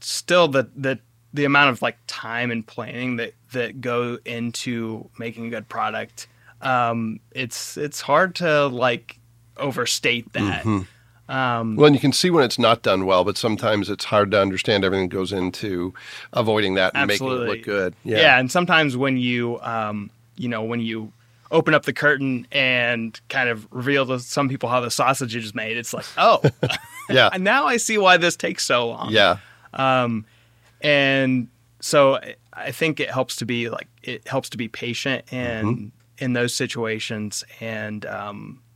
still 0.00 0.48
the 0.48 0.68
the 0.76 0.98
the 1.32 1.44
amount 1.44 1.70
of 1.70 1.82
like 1.82 1.96
time 2.06 2.50
and 2.50 2.66
planning 2.66 3.16
that 3.16 3.32
that 3.52 3.80
go 3.80 4.18
into 4.24 5.08
making 5.18 5.46
a 5.46 5.50
good 5.50 5.68
product 5.68 6.28
um 6.60 7.18
it's 7.32 7.76
it's 7.76 8.00
hard 8.00 8.34
to 8.34 8.66
like 8.68 9.18
overstate 9.56 10.32
that 10.32 10.64
um 10.66 11.76
Well, 11.76 11.86
and 11.86 11.94
you 11.94 12.00
can 12.00 12.12
see 12.12 12.28
when 12.30 12.44
it's 12.44 12.58
not 12.58 12.82
done 12.82 13.06
well, 13.06 13.24
but 13.24 13.36
sometimes 13.38 13.88
it's 13.88 14.04
hard 14.04 14.30
to 14.32 14.40
understand 14.40 14.84
everything 14.84 15.08
that 15.08 15.14
goes 15.16 15.32
into 15.32 15.94
avoiding 16.34 16.74
that 16.74 16.92
and 16.94 17.06
making 17.08 17.26
it 17.28 17.30
look 17.30 17.62
good. 17.62 17.94
yeah. 18.04 18.18
Yeah. 18.18 18.38
and 18.38 18.50
sometimes 18.50 18.96
when 18.96 19.16
you 19.16 19.58
um 19.62 20.10
you 20.36 20.48
know 20.48 20.62
when 20.62 20.80
you 20.80 21.12
open 21.50 21.72
up 21.72 21.84
the 21.84 21.92
curtain 21.92 22.46
and 22.52 23.18
kind 23.28 23.48
of 23.48 23.66
reveal 23.70 24.04
to 24.06 24.18
some 24.18 24.48
people 24.48 24.68
how 24.68 24.80
the 24.80 24.90
sausage 24.90 25.36
is 25.36 25.54
made 25.54 25.76
it's 25.76 25.94
like 25.94 26.04
oh 26.18 26.42
Yeah. 27.08 27.30
and 27.32 27.44
now 27.44 27.66
i 27.66 27.76
see 27.76 27.96
why 27.96 28.16
this 28.16 28.34
takes 28.36 28.64
so 28.64 28.88
long 28.88 29.10
Yeah. 29.10 29.36
um 29.72 30.26
and 30.82 31.48
so 31.80 32.16
I- 32.16 32.34
i 32.52 32.70
think 32.72 32.98
it 33.00 33.10
helps 33.10 33.36
to 33.36 33.46
be 33.46 33.68
like 33.70 33.88
it 34.02 34.26
helps 34.28 34.48
to 34.50 34.56
be 34.58 34.68
patient 34.68 35.24
and 35.32 35.66
Mm-hmm. 35.66 36.24
in 36.24 36.32
those 36.34 36.54
situations 36.54 37.44
and 37.60 38.04
um 38.06 38.60
yeah 38.60 38.73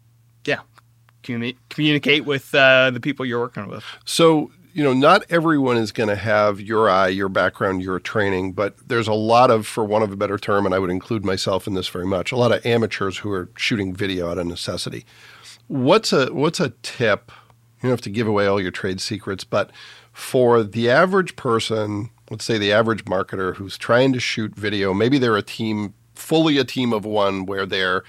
communi- 1.22 1.56
communicate 1.68 2.24
with 2.24 2.54
uh, 2.54 2.90
the 2.90 3.00
people 3.00 3.24
you're 3.26 3.40
working 3.40 3.68
with 3.68 3.84
So, 4.04 4.50
you 4.72 4.84
know, 4.84 4.92
not 4.92 5.24
everyone 5.30 5.76
is 5.76 5.92
going 5.92 6.08
to 6.08 6.16
have 6.16 6.60
your 6.60 6.88
eye, 6.88 7.08
your 7.08 7.28
background, 7.28 7.82
your 7.82 7.98
training, 7.98 8.52
but 8.52 8.76
there's 8.86 9.08
a 9.08 9.14
lot 9.14 9.50
of, 9.50 9.66
for 9.66 9.84
want 9.84 10.04
of 10.04 10.12
a 10.12 10.16
better 10.16 10.38
term, 10.38 10.66
and 10.66 10.74
I 10.74 10.78
would 10.78 10.90
include 10.90 11.24
myself 11.24 11.66
in 11.66 11.74
this 11.74 11.88
very 11.88 12.06
much, 12.06 12.30
a 12.32 12.36
lot 12.36 12.52
of 12.52 12.64
amateurs 12.64 13.18
who 13.18 13.30
are 13.32 13.48
shooting 13.56 13.94
video 13.94 14.30
out 14.30 14.38
of 14.38 14.46
necessity. 14.46 15.04
What's 15.66 16.12
a 16.12 16.32
what's 16.32 16.60
a 16.60 16.70
tip? 16.82 17.32
You 17.78 17.88
don't 17.88 17.90
have 17.90 18.00
to 18.02 18.10
give 18.10 18.26
away 18.26 18.46
all 18.46 18.60
your 18.60 18.70
trade 18.70 19.00
secrets, 19.00 19.44
but 19.44 19.70
for 20.12 20.62
the 20.62 20.90
average 20.90 21.36
person, 21.36 22.10
let's 22.30 22.44
say 22.44 22.58
the 22.58 22.72
average 22.72 23.04
marketer 23.04 23.56
who's 23.56 23.78
trying 23.78 24.12
to 24.12 24.20
shoot 24.20 24.54
video, 24.54 24.94
maybe 24.94 25.18
they're 25.18 25.36
a 25.36 25.42
team, 25.42 25.94
fully 26.14 26.58
a 26.58 26.64
team 26.64 26.92
of 26.92 27.04
one, 27.04 27.46
where 27.46 27.66
they're 27.66 28.04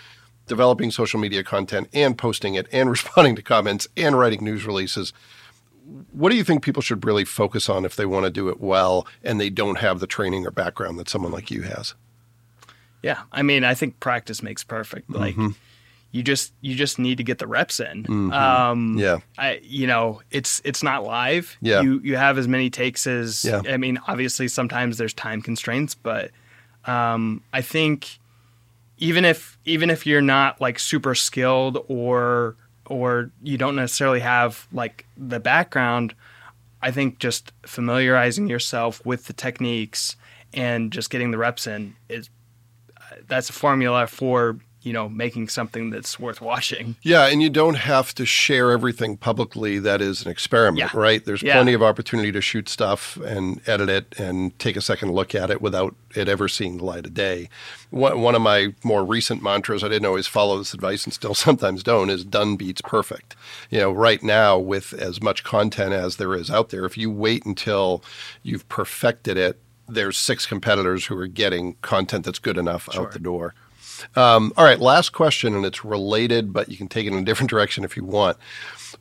developing 0.50 0.92
social 0.92 1.20
media 1.20 1.44
content 1.44 1.88
and 1.94 2.18
posting 2.18 2.56
it 2.56 2.68
and 2.74 2.90
responding 2.98 3.36
to 3.38 3.42
comments 3.42 3.88
and 3.96 4.20
writing 4.20 4.44
news 4.44 4.66
releases 4.66 5.14
what 6.12 6.30
do 6.30 6.36
you 6.36 6.44
think 6.44 6.62
people 6.64 6.84
should 6.84 7.04
really 7.04 7.26
focus 7.26 7.68
on 7.68 7.84
if 7.84 7.96
they 7.96 8.06
want 8.06 8.24
to 8.24 8.30
do 8.30 8.48
it 8.50 8.60
well 8.62 9.08
and 9.24 9.40
they 9.42 9.50
don't 9.50 9.80
have 9.80 10.00
the 10.00 10.06
training 10.06 10.46
or 10.46 10.52
background 10.52 11.00
that 11.00 11.10
someone 11.10 11.32
like 11.32 11.50
you 11.50 11.64
has? 11.64 11.96
Yeah, 13.02 13.22
I 13.32 13.42
mean, 13.42 13.64
I 13.64 13.74
think 13.74 14.00
practice 14.00 14.44
makes 14.44 14.64
perfect. 14.64 15.10
Like, 15.10 15.34
Mm-hmm. 15.34 15.48
you 16.12 16.22
just 16.22 16.54
you 16.62 16.76
just 16.76 17.00
need 17.00 17.18
to 17.18 17.24
get 17.24 17.40
the 17.40 17.48
reps 17.48 17.80
in. 17.80 18.32
Um, 18.32 19.00
Yeah. 19.00 19.18
I 19.40 19.62
you 19.64 19.88
know 19.88 20.22
it's 20.30 20.62
it's 20.64 20.84
not 20.84 21.06
live. 21.06 21.58
Yeah. 21.60 21.82
you 21.82 22.00
you 22.04 22.18
have 22.18 22.38
as 22.38 22.48
many 22.48 22.70
takes 22.70 23.08
as. 23.08 23.44
Yeah. 23.44 23.64
I 23.68 23.78
mean, 23.78 24.00
obviously 24.08 24.48
sometimes 24.48 24.98
there's 25.00 25.14
time 25.16 25.42
constraints, 25.42 25.96
but 25.96 26.30
um, 26.86 27.42
I 27.52 27.62
think 27.62 28.19
even 29.00 29.26
if 29.26 29.58
even 29.66 29.90
if 29.90 30.06
you're 30.06 30.22
not 30.22 30.62
like 30.62 30.78
super 30.78 31.16
skilled 31.16 31.84
or 31.88 32.56
or 32.86 33.32
you 33.42 33.58
don't 33.58 33.76
necessarily 33.76 34.20
have 34.20 34.68
like 34.72 35.06
the 35.18 35.40
background, 35.40 36.14
I 36.82 36.92
think 36.92 37.20
just 37.20 37.52
familiarizing 37.64 38.48
yourself 38.48 39.04
with 39.06 39.26
the 39.26 39.34
techniques 39.34 40.16
and 40.54 40.92
just 40.92 41.10
getting 41.10 41.32
the 41.32 41.38
reps 41.38 41.66
in 41.66 41.96
is 42.10 42.30
uh, 42.98 43.16
that's 43.28 43.50
a 43.50 43.54
formula 43.54 44.08
for 44.08 44.58
you 44.90 44.94
know 44.94 45.08
making 45.08 45.48
something 45.50 45.92
that's 45.92 46.20
worth 46.20 46.42
watching. 46.42 46.96
Yeah, 47.04 47.28
and 47.28 47.44
you 47.44 47.50
don't 47.52 47.76
have 47.76 48.16
to 48.16 48.26
share 48.26 48.72
everything 48.72 49.18
publicly 49.18 49.78
that 49.78 50.02
is 50.02 50.26
an 50.26 50.32
experiment, 50.32 50.80
Yeah. 50.80 51.00
right? 51.00 51.24
There's 51.24 51.44
Yeah. 51.44 51.54
plenty 51.54 51.74
of 51.74 51.84
opportunity 51.84 52.32
to 52.32 52.42
shoot 52.42 52.68
stuff 52.68 53.18
and 53.18 53.62
edit 53.68 53.88
it 53.90 54.16
and 54.18 54.58
take 54.58 54.76
a 54.76 54.82
second 54.82 55.12
look 55.12 55.36
at 55.36 55.52
it 55.52 55.62
without 55.62 55.94
it 56.16 56.28
ever 56.28 56.48
seeing 56.48 56.78
the 56.78 56.86
light 56.86 57.06
of 57.06 57.14
day. 57.14 57.50
One, 57.92 58.22
one 58.22 58.34
of 58.34 58.42
my 58.42 58.74
more 58.84 59.06
recent 59.06 59.44
mantras, 59.44 59.84
I 59.84 59.90
didn't 59.90 60.08
always 60.08 60.26
follow 60.26 60.58
this 60.58 60.74
advice 60.74 61.04
and 61.06 61.14
still 61.14 61.36
sometimes 61.46 61.84
don't, 61.84 62.10
is 62.10 62.26
done 62.26 62.56
beats 62.56 62.82
perfect. 62.82 63.36
You 63.70 63.82
know, 63.82 63.92
right 63.92 64.24
now, 64.24 64.58
with 64.58 64.94
as 64.94 65.22
much 65.22 65.44
content 65.44 65.94
as 65.94 66.16
there 66.16 66.34
is 66.34 66.50
out 66.50 66.70
there, 66.70 66.84
if 66.86 66.98
you 66.98 67.12
wait 67.12 67.46
until 67.46 68.04
you've 68.42 68.68
perfected 68.70 69.38
it, 69.38 69.60
there's 69.88 70.18
six 70.18 70.48
competitors 70.48 71.06
who 71.06 71.18
are 71.18 71.28
getting 71.28 71.76
content 71.84 72.26
that's 72.26 72.40
good 72.40 72.58
enough 72.58 72.90
Sure. 72.92 73.04
out 73.04 73.12
the 73.12 73.20
door. 73.20 73.54
Um, 74.16 74.54
all 74.58 74.66
right, 74.66 74.80
last 74.80 75.12
question, 75.12 75.56
and 75.56 75.66
it's 75.66 75.86
related, 75.86 76.54
but 76.54 76.70
you 76.70 76.78
can 76.78 76.88
take 76.88 77.06
it 77.06 77.14
in 77.14 77.20
a 77.20 77.26
different 77.26 77.50
direction 77.50 77.84
if 77.84 77.96
you 77.98 78.04
want. 78.04 78.38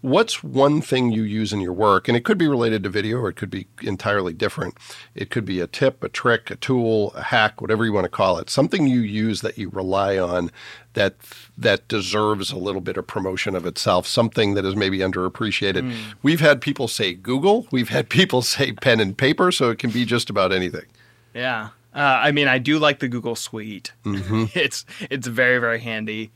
What's 0.01 0.45
one 0.45 0.81
thing 0.81 1.11
you 1.11 1.23
use 1.23 1.53
in 1.53 1.61
your 1.61 1.73
work? 1.73 2.09
And 2.09 2.17
it 2.17 2.25
could 2.25 2.39
be 2.39 2.47
related 2.47 2.83
to 2.83 2.89
video 2.89 3.19
or 3.19 3.31
it 3.31 3.37
could 3.37 3.51
be 3.51 3.67
entirely 3.83 4.33
different. 4.33 4.77
It 5.15 5.31
could 5.31 5.45
be 5.45 5.61
a 5.61 5.67
tip, 5.67 6.05
a 6.05 6.09
trick, 6.09 6.51
a 6.51 6.57
tool, 6.57 7.13
a 7.15 7.23
hack, 7.23 7.61
whatever 7.61 7.85
you 7.85 7.93
want 7.93 8.05
to 8.05 8.11
call 8.11 8.39
it. 8.39 8.51
Something 8.51 8.87
you 8.87 9.01
use 9.01 9.41
that 9.41 9.59
you 9.59 9.71
rely 9.71 10.19
on 10.19 10.51
that 10.93 11.15
that 11.57 11.89
deserves 11.89 12.51
a 12.51 12.57
little 12.59 12.81
bit 12.81 12.97
of 12.97 13.07
promotion 13.07 13.55
of 13.55 13.67
itself, 13.67 14.07
something 14.07 14.55
that 14.55 14.65
is 14.65 14.77
maybe 14.77 14.99
underappreciated. 14.99 15.95
We've 16.23 16.41
had 16.41 16.61
people 16.61 16.89
say 16.89 17.15
Google, 17.15 17.67
we've 17.71 17.89
had 17.89 18.09
people 18.19 18.43
say 18.43 18.73
pen 18.73 19.01
and 19.01 19.17
paper, 19.17 19.51
so 19.53 19.71
it 19.71 19.79
can 19.79 19.91
be 19.91 20.05
just 20.05 20.29
about 20.29 20.53
anything. 20.53 20.87
Yeah. 21.35 21.71
Uh, 21.99 22.21
I 22.23 22.31
mean, 22.31 22.47
I 22.47 22.59
do 22.59 22.79
like 22.79 23.01
the 23.01 23.09
Google 23.09 23.35
Suite. 23.35 23.93
it's 24.05 24.85
it's 25.11 25.27
very 25.27 25.59
very 25.59 25.81
handy. 25.81 26.31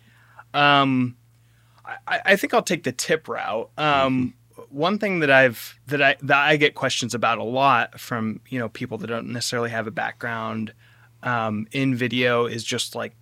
Um, 0.53 1.16
I, 1.87 2.20
I 2.25 2.37
think 2.37 2.53
I'll 2.53 2.62
take 2.62 2.83
the 2.83 2.90
tip 2.90 3.29
route. 3.29 3.70
Um, 3.79 4.35
One 4.70 4.98
thing 4.98 5.20
that 5.20 5.31
I've 5.31 5.79
that 5.87 6.03
I 6.03 6.16
that 6.22 6.38
I 6.38 6.57
get 6.57 6.75
questions 6.75 7.14
about 7.14 7.38
a 7.38 7.44
lot 7.44 8.01
from 8.01 8.40
you 8.48 8.59
know 8.59 8.70
people 8.70 8.98
that 8.98 9.07
don't 9.07 9.29
necessarily 9.29 9.70
have 9.70 9.87
a 9.87 9.92
background 9.92 10.72
um, 11.22 11.68
in 11.70 11.94
video 11.94 12.46
is 12.46 12.64
just 12.64 12.96
like 12.96 13.14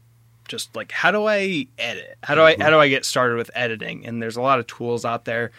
just 0.49 0.75
like 0.75 0.93
how 0.93 1.11
do 1.11 1.27
I 1.27 1.67
edit? 1.79 2.17
How 2.23 2.35
do 2.35 2.41
I 2.43 2.57
how 2.59 2.71
do 2.71 2.79
I 2.79 2.89
get 2.89 3.05
started 3.05 3.37
with 3.37 3.51
editing? 3.55 4.07
And 4.07 4.23
there's 4.23 4.37
a 4.37 4.43
lot 4.43 4.59
of 4.59 4.67
tools 4.67 5.05
out 5.05 5.27
there. 5.27 5.51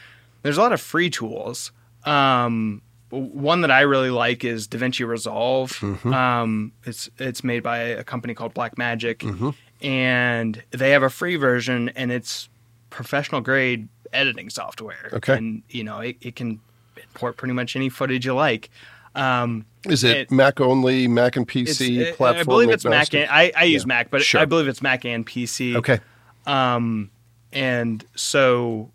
There's 0.41 0.57
a 0.57 0.61
lot 0.61 0.73
of 0.73 0.81
free 0.81 1.11
tools. 1.11 1.71
Um, 2.05 2.81
one 3.11 3.61
that 3.61 3.71
I 3.71 3.81
really 3.81 4.09
like 4.09 4.43
is 4.43 4.67
DaVinci 4.67 5.05
Resolve. 5.07 5.81
Um, 6.05 6.71
it's 6.85 7.09
it's 7.17 7.43
made 7.43 7.61
by 7.63 7.77
a 7.79 8.03
company 8.03 8.33
called 8.33 8.53
Blackmagic, 8.53 9.55
and 9.81 10.63
they 10.71 10.91
have 10.91 11.03
a 11.03 11.09
free 11.09 11.35
version, 11.35 11.89
and 11.89 12.11
it's 12.11 12.49
professional 12.89 13.41
grade 13.41 13.87
editing 14.13 14.49
software. 14.49 15.09
Okay. 15.13 15.37
and 15.37 15.63
you 15.69 15.83
know 15.83 15.99
it, 15.99 16.17
it 16.21 16.35
can 16.35 16.59
import 16.97 17.37
pretty 17.37 17.53
much 17.53 17.75
any 17.75 17.89
footage 17.89 18.25
you 18.25 18.33
like. 18.33 18.69
Um, 19.13 19.65
Is 19.85 20.03
it, 20.05 20.15
It- 20.17 20.31
Mac 20.31 20.61
only, 20.61 21.07
Mac 21.07 21.35
and 21.35 21.45
PC 21.47 22.07
I- 22.07 22.11
platform? 22.13 22.39
I 22.39 22.43
believe 22.43 22.69
it's 22.69 22.85
Mac. 22.85 23.13
And, 23.13 23.29
I, 23.29 23.51
I 23.57 23.63
use 23.65 23.83
Yeah. 23.83 23.87
Mac, 23.87 24.09
but 24.09 24.21
Sure. 24.21 24.39
I 24.39 24.45
believe 24.45 24.67
it's 24.69 24.81
Mac 24.81 25.03
and 25.05 25.25
PC. 25.25 25.75
Okay. 25.75 25.99
Um, 26.45 27.09
and 27.51 28.05
so 28.15 28.89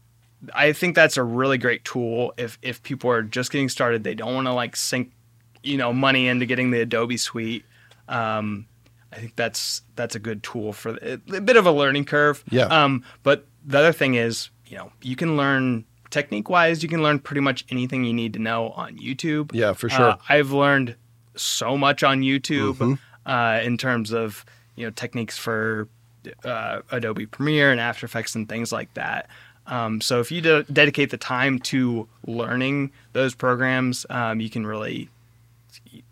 I 0.54 0.72
think 0.72 0.94
that's 0.94 1.16
a 1.16 1.22
really 1.22 1.58
great 1.58 1.84
tool 1.84 2.32
if 2.36 2.58
if 2.62 2.82
people 2.82 3.10
are 3.10 3.22
just 3.22 3.50
getting 3.50 3.68
started, 3.68 4.04
they 4.04 4.14
don't 4.14 4.34
want 4.34 4.46
to 4.46 4.52
like 4.52 4.76
sink, 4.76 5.12
you 5.62 5.76
know, 5.76 5.92
money 5.92 6.28
into 6.28 6.46
getting 6.46 6.70
the 6.70 6.80
Adobe 6.80 7.16
suite. 7.16 7.64
Um, 8.08 8.66
I 9.12 9.16
think 9.16 9.36
that's 9.36 9.82
that's 9.94 10.14
a 10.14 10.18
good 10.18 10.42
tool 10.42 10.72
for 10.72 10.98
a 11.02 11.16
bit 11.40 11.56
of 11.56 11.66
a 11.66 11.72
learning 11.72 12.04
curve. 12.04 12.44
Yeah. 12.50 12.66
Um, 12.66 13.04
but 13.22 13.46
the 13.64 13.78
other 13.78 13.92
thing 13.92 14.14
is, 14.14 14.50
you 14.66 14.76
know, 14.76 14.92
you 15.02 15.16
can 15.16 15.36
learn 15.36 15.84
technique 16.10 16.48
wise, 16.50 16.82
you 16.82 16.88
can 16.88 17.02
learn 17.02 17.18
pretty 17.18 17.40
much 17.40 17.64
anything 17.70 18.04
you 18.04 18.12
need 18.12 18.32
to 18.34 18.38
know 18.38 18.70
on 18.70 18.96
YouTube. 18.98 19.50
Yeah, 19.52 19.72
for 19.72 19.88
sure. 19.88 20.10
Uh, 20.10 20.16
I've 20.28 20.52
learned 20.52 20.96
so 21.34 21.76
much 21.76 22.02
on 22.02 22.20
YouTube 22.20 22.74
Mm-hmm. 22.76 22.94
uh, 23.26 23.60
in 23.62 23.76
terms 23.78 24.12
of 24.12 24.44
you 24.76 24.84
know 24.86 24.90
techniques 24.90 25.36
for 25.38 25.88
uh, 26.44 26.80
Adobe 26.90 27.26
Premiere 27.26 27.70
and 27.70 27.80
After 27.80 28.04
Effects 28.06 28.34
and 28.34 28.48
things 28.48 28.72
like 28.72 28.92
that. 28.94 29.28
Um, 29.66 30.00
so 30.00 30.20
if 30.20 30.30
you 30.30 30.40
de- 30.40 30.64
dedicate 30.64 31.10
the 31.10 31.16
time 31.16 31.58
to 31.60 32.08
learning 32.26 32.92
those 33.12 33.34
programs, 33.34 34.06
um, 34.10 34.40
you 34.40 34.50
can 34.50 34.66
really 34.66 35.08
you, 35.90 36.02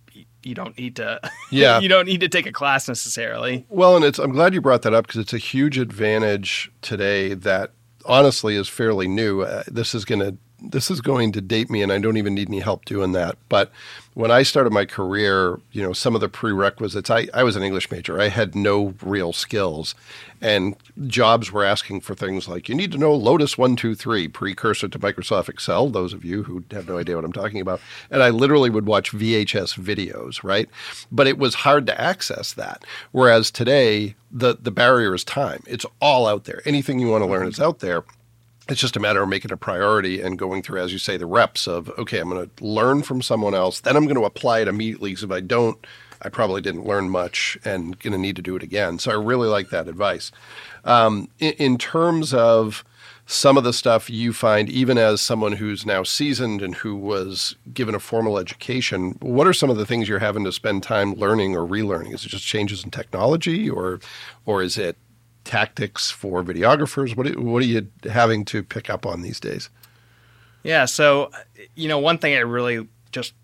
you 0.43 0.55
don't 0.55 0.77
need 0.79 0.97
to 0.97 1.21
Yeah. 1.51 1.79
you 1.81 1.89
don't 1.89 2.07
need 2.07 2.21
to 2.21 2.29
take 2.29 2.47
a 2.47 2.53
class 2.53 2.89
necessarily. 2.89 3.65
Well, 3.69 3.97
and 3.97 4.05
it's 4.05 4.19
I'm 4.19 4.33
glad 4.33 4.55
you 4.55 4.61
brought 4.61 4.83
that 4.83 4.95
up 4.95 5.07
because 5.07 5.21
it's 5.21 5.33
a 5.33 5.39
huge 5.39 5.79
advantage 5.79 6.71
today 6.83 7.35
that 7.35 7.71
honestly 8.07 8.57
is 8.57 8.69
fairly 8.69 9.09
new. 9.09 9.43
Uh, 9.43 9.63
this 9.67 9.95
is 9.95 10.05
going 10.05 10.21
to 10.21 10.37
this 10.71 10.91
is 10.91 11.01
going 11.01 11.33
to 11.33 11.41
date 11.41 11.71
me, 11.71 11.83
and 11.83 11.93
I 11.93 11.99
don't 11.99 12.17
even 12.17 12.35
need 12.35 12.49
any 12.49 12.61
help 12.61 12.85
doing 12.85 13.13
that. 13.13 13.37
But 13.49 13.71
when 14.15 14.31
I 14.31 14.43
started 14.43 14.73
my 14.73 14.85
career, 14.85 15.61
you 15.73 15.83
know, 15.83 15.93
some 15.93 16.15
of 16.15 16.21
the 16.21 16.29
prerequisites, 16.29 17.11
I, 17.11 17.29
I 17.35 17.43
was 17.43 17.57
an 17.57 17.63
English 17.63 17.91
major. 17.91 18.21
I 18.21 18.29
had 18.29 18.55
no 18.55 18.95
real 19.03 19.33
skills. 19.33 19.95
And 20.41 20.77
jobs 21.07 21.51
were 21.51 21.65
asking 21.65 22.03
for 22.03 22.15
things 22.15 22.49
like 22.49 22.69
you 22.69 22.75
need 22.75 22.93
to 22.93 22.99
know 22.99 23.15
Lotus 23.15 23.57
123, 23.57 24.29
precursor 24.29 24.89
to 24.89 24.99
Microsoft 24.99 25.49
Excel, 25.49 25.89
those 25.89 26.13
of 26.13 26.25
you 26.25 26.43
who 26.45 26.65
have 26.71 26.89
no 26.89 26.99
idea 26.99 27.17
what 27.17 27.25
I'm 27.25 27.33
talking 27.33 27.61
about. 27.61 27.81
And 28.11 28.23
I 28.23 28.31
literally 28.31 28.71
would 28.71 28.87
watch 28.87 29.13
VHS 29.13 29.79
videos, 29.79 30.45
right? 30.45 30.69
But 31.11 31.27
it 31.27 31.39
was 31.39 31.55
hard 31.55 31.87
to 31.87 32.01
access 32.01 32.53
that. 32.53 32.85
Whereas 33.13 33.51
today, 33.51 34.15
the, 34.31 34.57
the 34.61 34.71
barrier 34.71 35.15
is 35.15 35.25
time. 35.25 35.63
It's 35.67 35.87
all 36.01 36.27
out 36.27 36.45
there. 36.45 36.61
Anything 36.65 36.99
you 36.99 37.09
want 37.09 37.25
to 37.25 37.31
learn 37.31 37.49
is 37.49 37.61
out 37.61 37.81
there 37.81 38.05
it's 38.69 38.81
just 38.81 38.97
a 38.97 39.01
matter 39.01 39.23
of 39.23 39.29
making 39.29 39.53
a 39.53 39.57
priority 39.57 40.21
and 40.21 40.39
going 40.39 40.63
through, 40.63 40.81
as 40.81 40.93
you 40.93 40.99
say, 40.99 41.17
the 41.17 41.27
reps 41.27 41.69
of, 41.69 41.91
okay, 41.99 42.19
I'm 42.19 42.31
going 42.31 42.49
to 42.49 42.65
learn 42.65 43.03
from 43.03 43.21
someone 43.21 43.55
else. 43.55 43.81
Then 43.81 43.97
I'm 43.97 44.05
going 44.05 44.17
to 44.17 44.25
apply 44.25 44.61
it 44.61 44.69
immediately. 44.69 45.11
Because 45.11 45.25
if 45.25 45.31
I 45.31 45.41
don't, 45.41 45.85
I 46.23 46.31
probably 46.31 46.63
didn't 46.63 46.87
learn 46.87 47.11
much 47.11 47.59
and 47.65 47.99
going 47.99 48.13
to 48.13 48.19
need 48.19 48.37
to 48.37 48.43
do 48.43 48.57
it 48.57 48.63
again. 48.63 48.99
So 48.99 49.11
I 49.11 49.15
really 49.15 49.49
like 49.49 49.69
that 49.69 49.89
advice. 49.89 50.33
Um, 50.85 51.29
in, 51.39 51.53
in 51.53 51.79
terms 51.79 52.33
of 52.33 52.85
some 53.27 53.57
of 53.57 53.65
the 53.65 53.73
stuff 53.73 54.11
you 54.11 54.33
find, 54.33 54.69
even 54.69 54.99
as 54.99 55.21
someone 55.21 55.53
who's 55.53 55.87
now 55.87 56.03
seasoned 56.03 56.61
and 56.61 56.75
who 56.75 56.95
was 56.95 57.57
given 57.73 57.95
a 57.95 58.01
formal 58.01 58.39
education, 58.39 59.17
what 59.21 59.47
are 59.47 59.55
some 59.55 59.71
of 59.71 59.77
the 59.77 59.87
things 59.87 60.09
you're 60.09 60.19
having 60.19 60.45
to 60.45 60.53
spend 60.53 60.83
time 60.83 61.15
learning 61.15 61.57
or 61.57 61.67
relearning? 61.67 62.15
Is 62.15 62.25
it 62.25 62.29
just 62.29 62.45
changes 62.45 62.85
in 62.85 62.91
technology, 62.91 63.69
or, 63.69 64.01
or 64.45 64.63
is 64.63 64.77
it 64.77 64.97
tactics 65.45 66.11
for 66.11 66.43
videographers? 66.43 67.17
What 67.17 67.37
what 67.37 67.63
are 67.63 67.67
you 67.67 67.89
having 68.05 68.45
to 68.47 68.63
pick 68.63 68.91
up 68.91 69.07
on 69.07 69.23
these 69.23 69.41
days? 69.41 69.71
Yeah, 70.63 70.87
so 70.87 71.31
you 71.75 71.89
know, 71.89 71.99
one 71.99 72.19
thing 72.19 72.35
I 72.35 72.41
really 72.41 72.89
just 73.13 73.35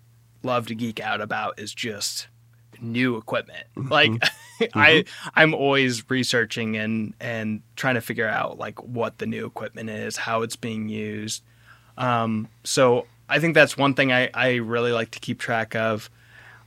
love 0.43 0.67
to 0.67 0.75
geek 0.75 0.99
out 0.99 1.21
about 1.21 1.59
is 1.59 1.73
just 1.73 2.27
new 2.81 3.17
equipment. 3.17 3.65
Mm-hmm. 3.77 3.91
Like 3.91 4.11
mm-hmm. 4.59 4.65
I 4.77 5.05
I'm 5.35 5.53
always 5.53 6.09
researching 6.09 6.77
and 6.77 7.13
and 7.19 7.61
trying 7.75 7.95
to 7.95 8.01
figure 8.01 8.27
out 8.27 8.57
like 8.57 8.81
what 8.83 9.19
the 9.19 9.25
new 9.25 9.45
equipment 9.45 9.89
is, 9.89 10.17
how 10.17 10.41
it's 10.41 10.55
being 10.55 10.89
used. 10.89 11.43
Um, 11.97 12.47
so 12.63 13.05
I 13.29 13.39
think 13.39 13.53
that's 13.53 13.77
one 13.77 13.93
thing 13.93 14.11
I, 14.11 14.29
I 14.33 14.55
really 14.55 14.91
like 14.91 15.11
to 15.11 15.19
keep 15.19 15.39
track 15.39 15.75
of. 15.75 16.09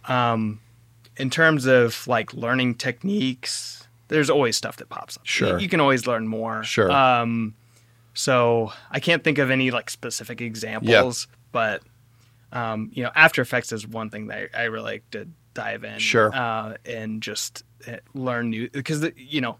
Um, 0.06 0.60
in 1.16 1.30
terms 1.30 1.66
of 1.66 2.06
like 2.06 2.34
learning 2.34 2.74
techniques, 2.76 3.83
there's 4.08 4.30
always 4.30 4.56
stuff 4.56 4.76
that 4.78 4.88
pops 4.88 5.16
up. 5.16 5.26
Sure. 5.26 5.54
You, 5.54 5.64
you 5.64 5.68
can 5.68 5.80
always 5.80 6.06
learn 6.06 6.26
more. 6.26 6.62
Sure. 6.64 6.90
Um, 6.90 7.54
so 8.14 8.72
I 8.90 9.00
can't 9.00 9.24
think 9.24 9.38
of 9.38 9.50
any 9.50 9.70
like 9.70 9.90
specific 9.90 10.40
examples, 10.40 11.26
yeah. 11.28 11.36
but 11.52 11.82
um, 12.52 12.90
you 12.94 13.02
know, 13.02 13.10
After 13.14 13.42
Effects 13.42 13.72
is 13.72 13.86
one 13.86 14.10
thing 14.10 14.28
that 14.28 14.50
I, 14.54 14.62
I 14.62 14.64
really 14.64 14.92
like 14.92 15.10
to 15.10 15.28
dive 15.54 15.84
in. 15.84 15.98
Sure. 15.98 16.34
Uh, 16.34 16.76
and 16.84 17.22
just 17.22 17.64
uh, 17.88 17.96
learn 18.14 18.50
new 18.50 18.70
because 18.70 19.04
you 19.16 19.40
know 19.40 19.58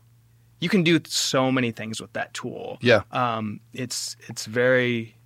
you 0.61 0.69
can 0.69 0.83
do 0.83 1.01
so 1.07 1.51
many 1.51 1.73
things 1.73 2.01
with 2.01 2.13
that 2.13 2.33
tool. 2.33 2.79
Yeah. 2.81 3.03
Um, 3.11 3.61
it's 3.73 4.17
it's 4.29 4.47
very 4.47 5.17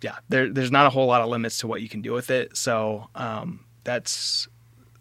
yeah. 0.00 0.16
There 0.28 0.48
there's 0.48 0.72
not 0.72 0.86
a 0.86 0.90
whole 0.90 1.06
lot 1.06 1.20
of 1.20 1.28
limits 1.28 1.58
to 1.58 1.66
what 1.66 1.82
you 1.82 1.88
can 1.88 2.00
do 2.00 2.12
with 2.12 2.30
it. 2.30 2.56
So 2.56 3.08
um, 3.14 3.64
that's 3.84 4.48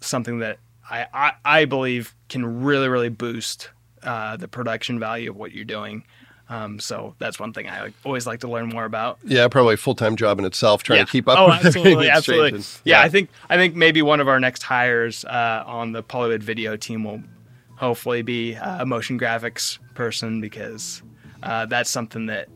something 0.01 0.39
that 0.39 0.59
I, 0.89 1.05
I, 1.13 1.31
I 1.45 1.65
believe 1.65 2.15
can 2.29 2.63
really, 2.63 2.87
really 2.87 3.09
boost 3.09 3.69
uh, 4.03 4.37
the 4.37 4.47
production 4.47 4.99
value 4.99 5.29
of 5.29 5.37
what 5.37 5.51
you're 5.51 5.65
doing. 5.65 6.03
Um, 6.49 6.79
so 6.79 7.13
that's 7.19 7.39
one 7.39 7.53
thing 7.53 7.69
I 7.69 7.93
always 8.03 8.25
like 8.25 8.39
to 8.39 8.47
learn 8.47 8.69
more 8.69 8.85
about. 8.85 9.19
Yeah, 9.23 9.47
probably 9.49 9.75
a 9.75 9.77
full 9.77 9.93
time 9.93 10.15
job 10.15 10.39
in 10.39 10.45
itself, 10.45 10.81
trying 10.81 10.99
yeah. 10.99 11.05
to 11.05 11.11
keep 11.11 11.27
up. 11.27 11.37
Oh, 11.37 11.47
with 11.47 11.65
absolutely, 11.65 12.09
absolutely. 12.09 12.57
And, 12.57 12.79
yeah. 12.83 12.99
yeah. 12.99 13.05
I 13.05 13.09
think 13.09 13.29
I 13.49 13.57
think 13.57 13.75
maybe 13.75 14.01
one 14.01 14.19
of 14.19 14.27
our 14.27 14.39
next 14.39 14.63
hires 14.63 15.23
uh, 15.25 15.63
on 15.67 15.91
the 15.91 16.01
Polywood 16.01 16.41
video 16.41 16.75
team 16.75 17.03
will 17.03 17.21
hopefully 17.75 18.23
be 18.23 18.53
a 18.53 18.85
motion 18.85 19.19
graphics 19.19 19.77
person 19.93 20.41
because 20.41 21.03
uh, 21.43 21.67
that's 21.67 21.89
something 21.89 22.25
that 22.25 22.49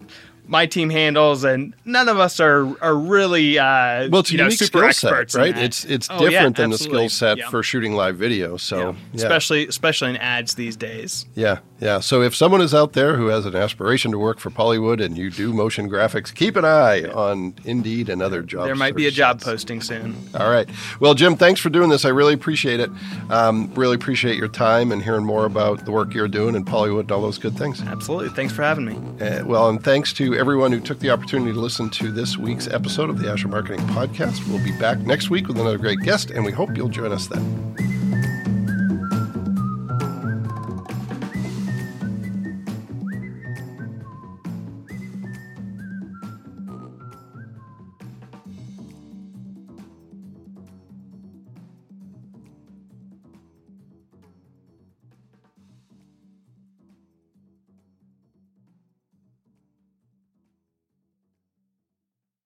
my 0.46 0.66
team 0.66 0.90
handles, 0.90 1.44
and 1.44 1.74
none 1.86 2.10
of 2.10 2.20
us 2.20 2.40
are 2.40 2.66
are 2.82 2.96
really 2.96 3.58
uh, 3.58 4.10
well. 4.10 4.20
It's 4.20 4.32
you 4.32 4.40
unique 4.40 4.60
skill 4.60 4.92
set, 4.92 5.34
right? 5.34 5.58
It's 5.58 5.86
it's 5.86 6.08
oh, 6.10 6.20
different 6.20 6.58
yeah, 6.58 6.64
than 6.64 6.70
the 6.72 6.78
skill 6.78 7.10
set 7.10 7.38
yeah. 7.38 7.50
for 7.50 7.64
shooting 7.64 7.94
live 7.94 8.18
video. 8.18 8.58
So 8.58 8.96
especially 9.14 9.68
especially 9.68 10.12
in 10.12 10.18
ads 10.18 10.56
these 10.56 10.76
days. 10.76 11.26
Yeah, 11.36 11.60
yeah. 11.80 12.00
So 12.00 12.22
if 12.22 12.36
someone 12.36 12.62
is 12.62 12.74
out 12.74 12.94
there 12.94 13.16
who 13.16 13.28
has 13.28 13.46
an 13.46 13.56
aspiration 13.56 14.12
to 14.12 14.20
work 14.20 14.40
for 14.40 14.50
Polywood 14.50 15.00
and 15.02 15.18
you 15.18 15.30
do 15.30 15.54
motion 15.54 15.90
graphics, 15.90 16.34
keep 16.34 16.56
an 16.56 16.66
eye 16.66 17.04
on 17.06 17.56
Indeed 17.64 18.10
and 18.10 18.22
other 18.22 18.42
jobs. 18.42 18.66
There 18.66 18.76
might 18.76 18.96
be 18.96 19.08
a 19.08 19.12
job 19.12 19.42
posting 19.42 19.82
soon. 19.82 20.16
All 20.36 20.50
right. 20.50 20.70
Well, 21.00 21.14
Jim, 21.14 21.36
thanks 21.36 21.60
for 21.60 21.70
doing 21.70 21.90
this. 21.90 22.06
I 22.06 22.10
really 22.10 22.34
appreciate 22.34 22.80
it. 22.80 22.90
Um, 23.30 23.74
really 23.76 23.96
appreciate 23.96 24.38
your 24.38 24.48
time 24.48 24.92
and 24.92 25.02
hearing 25.02 25.26
more 25.26 25.46
about 25.46 25.86
the 25.86 25.92
work 25.92 26.14
you're 26.14 26.28
doing 26.28 26.56
in 26.56 26.66
Polywood 26.66 27.06
and 27.06 27.12
all 27.12 27.22
those 27.22 27.38
good 27.38 27.58
things. 27.58 27.82
Absolutely. 27.82 28.30
Thanks 28.30 28.54
for 28.54 28.64
having 28.64 28.86
me. 28.86 29.26
Uh, 29.26 29.46
well, 29.46 29.70
and 29.70 29.84
thanks 29.84 30.14
to 30.14 30.33
everyone 30.38 30.72
who 30.72 30.80
took 30.80 31.00
the 31.00 31.10
opportunity 31.10 31.54
to 31.54 31.60
listen 31.60 31.90
to 31.92 32.12
this 32.12 32.38
week's 32.38 32.68
episode 32.68 33.10
of 33.10 33.20
the 33.20 33.30
Asher 33.30 33.48
Marketing 33.48 33.86
Podcast. 33.88 34.48
We'll 34.48 34.64
be 34.64 34.78
back 34.80 35.00
next 35.00 35.30
week 35.30 35.48
with 35.48 35.60
another 35.60 35.78
great 35.78 36.00
guest, 36.00 36.32
and 36.32 36.44
we 36.44 36.52
hope 36.52 36.76
you'll 36.76 36.90
join 36.90 37.12
us 37.12 37.28
then. 37.28 37.93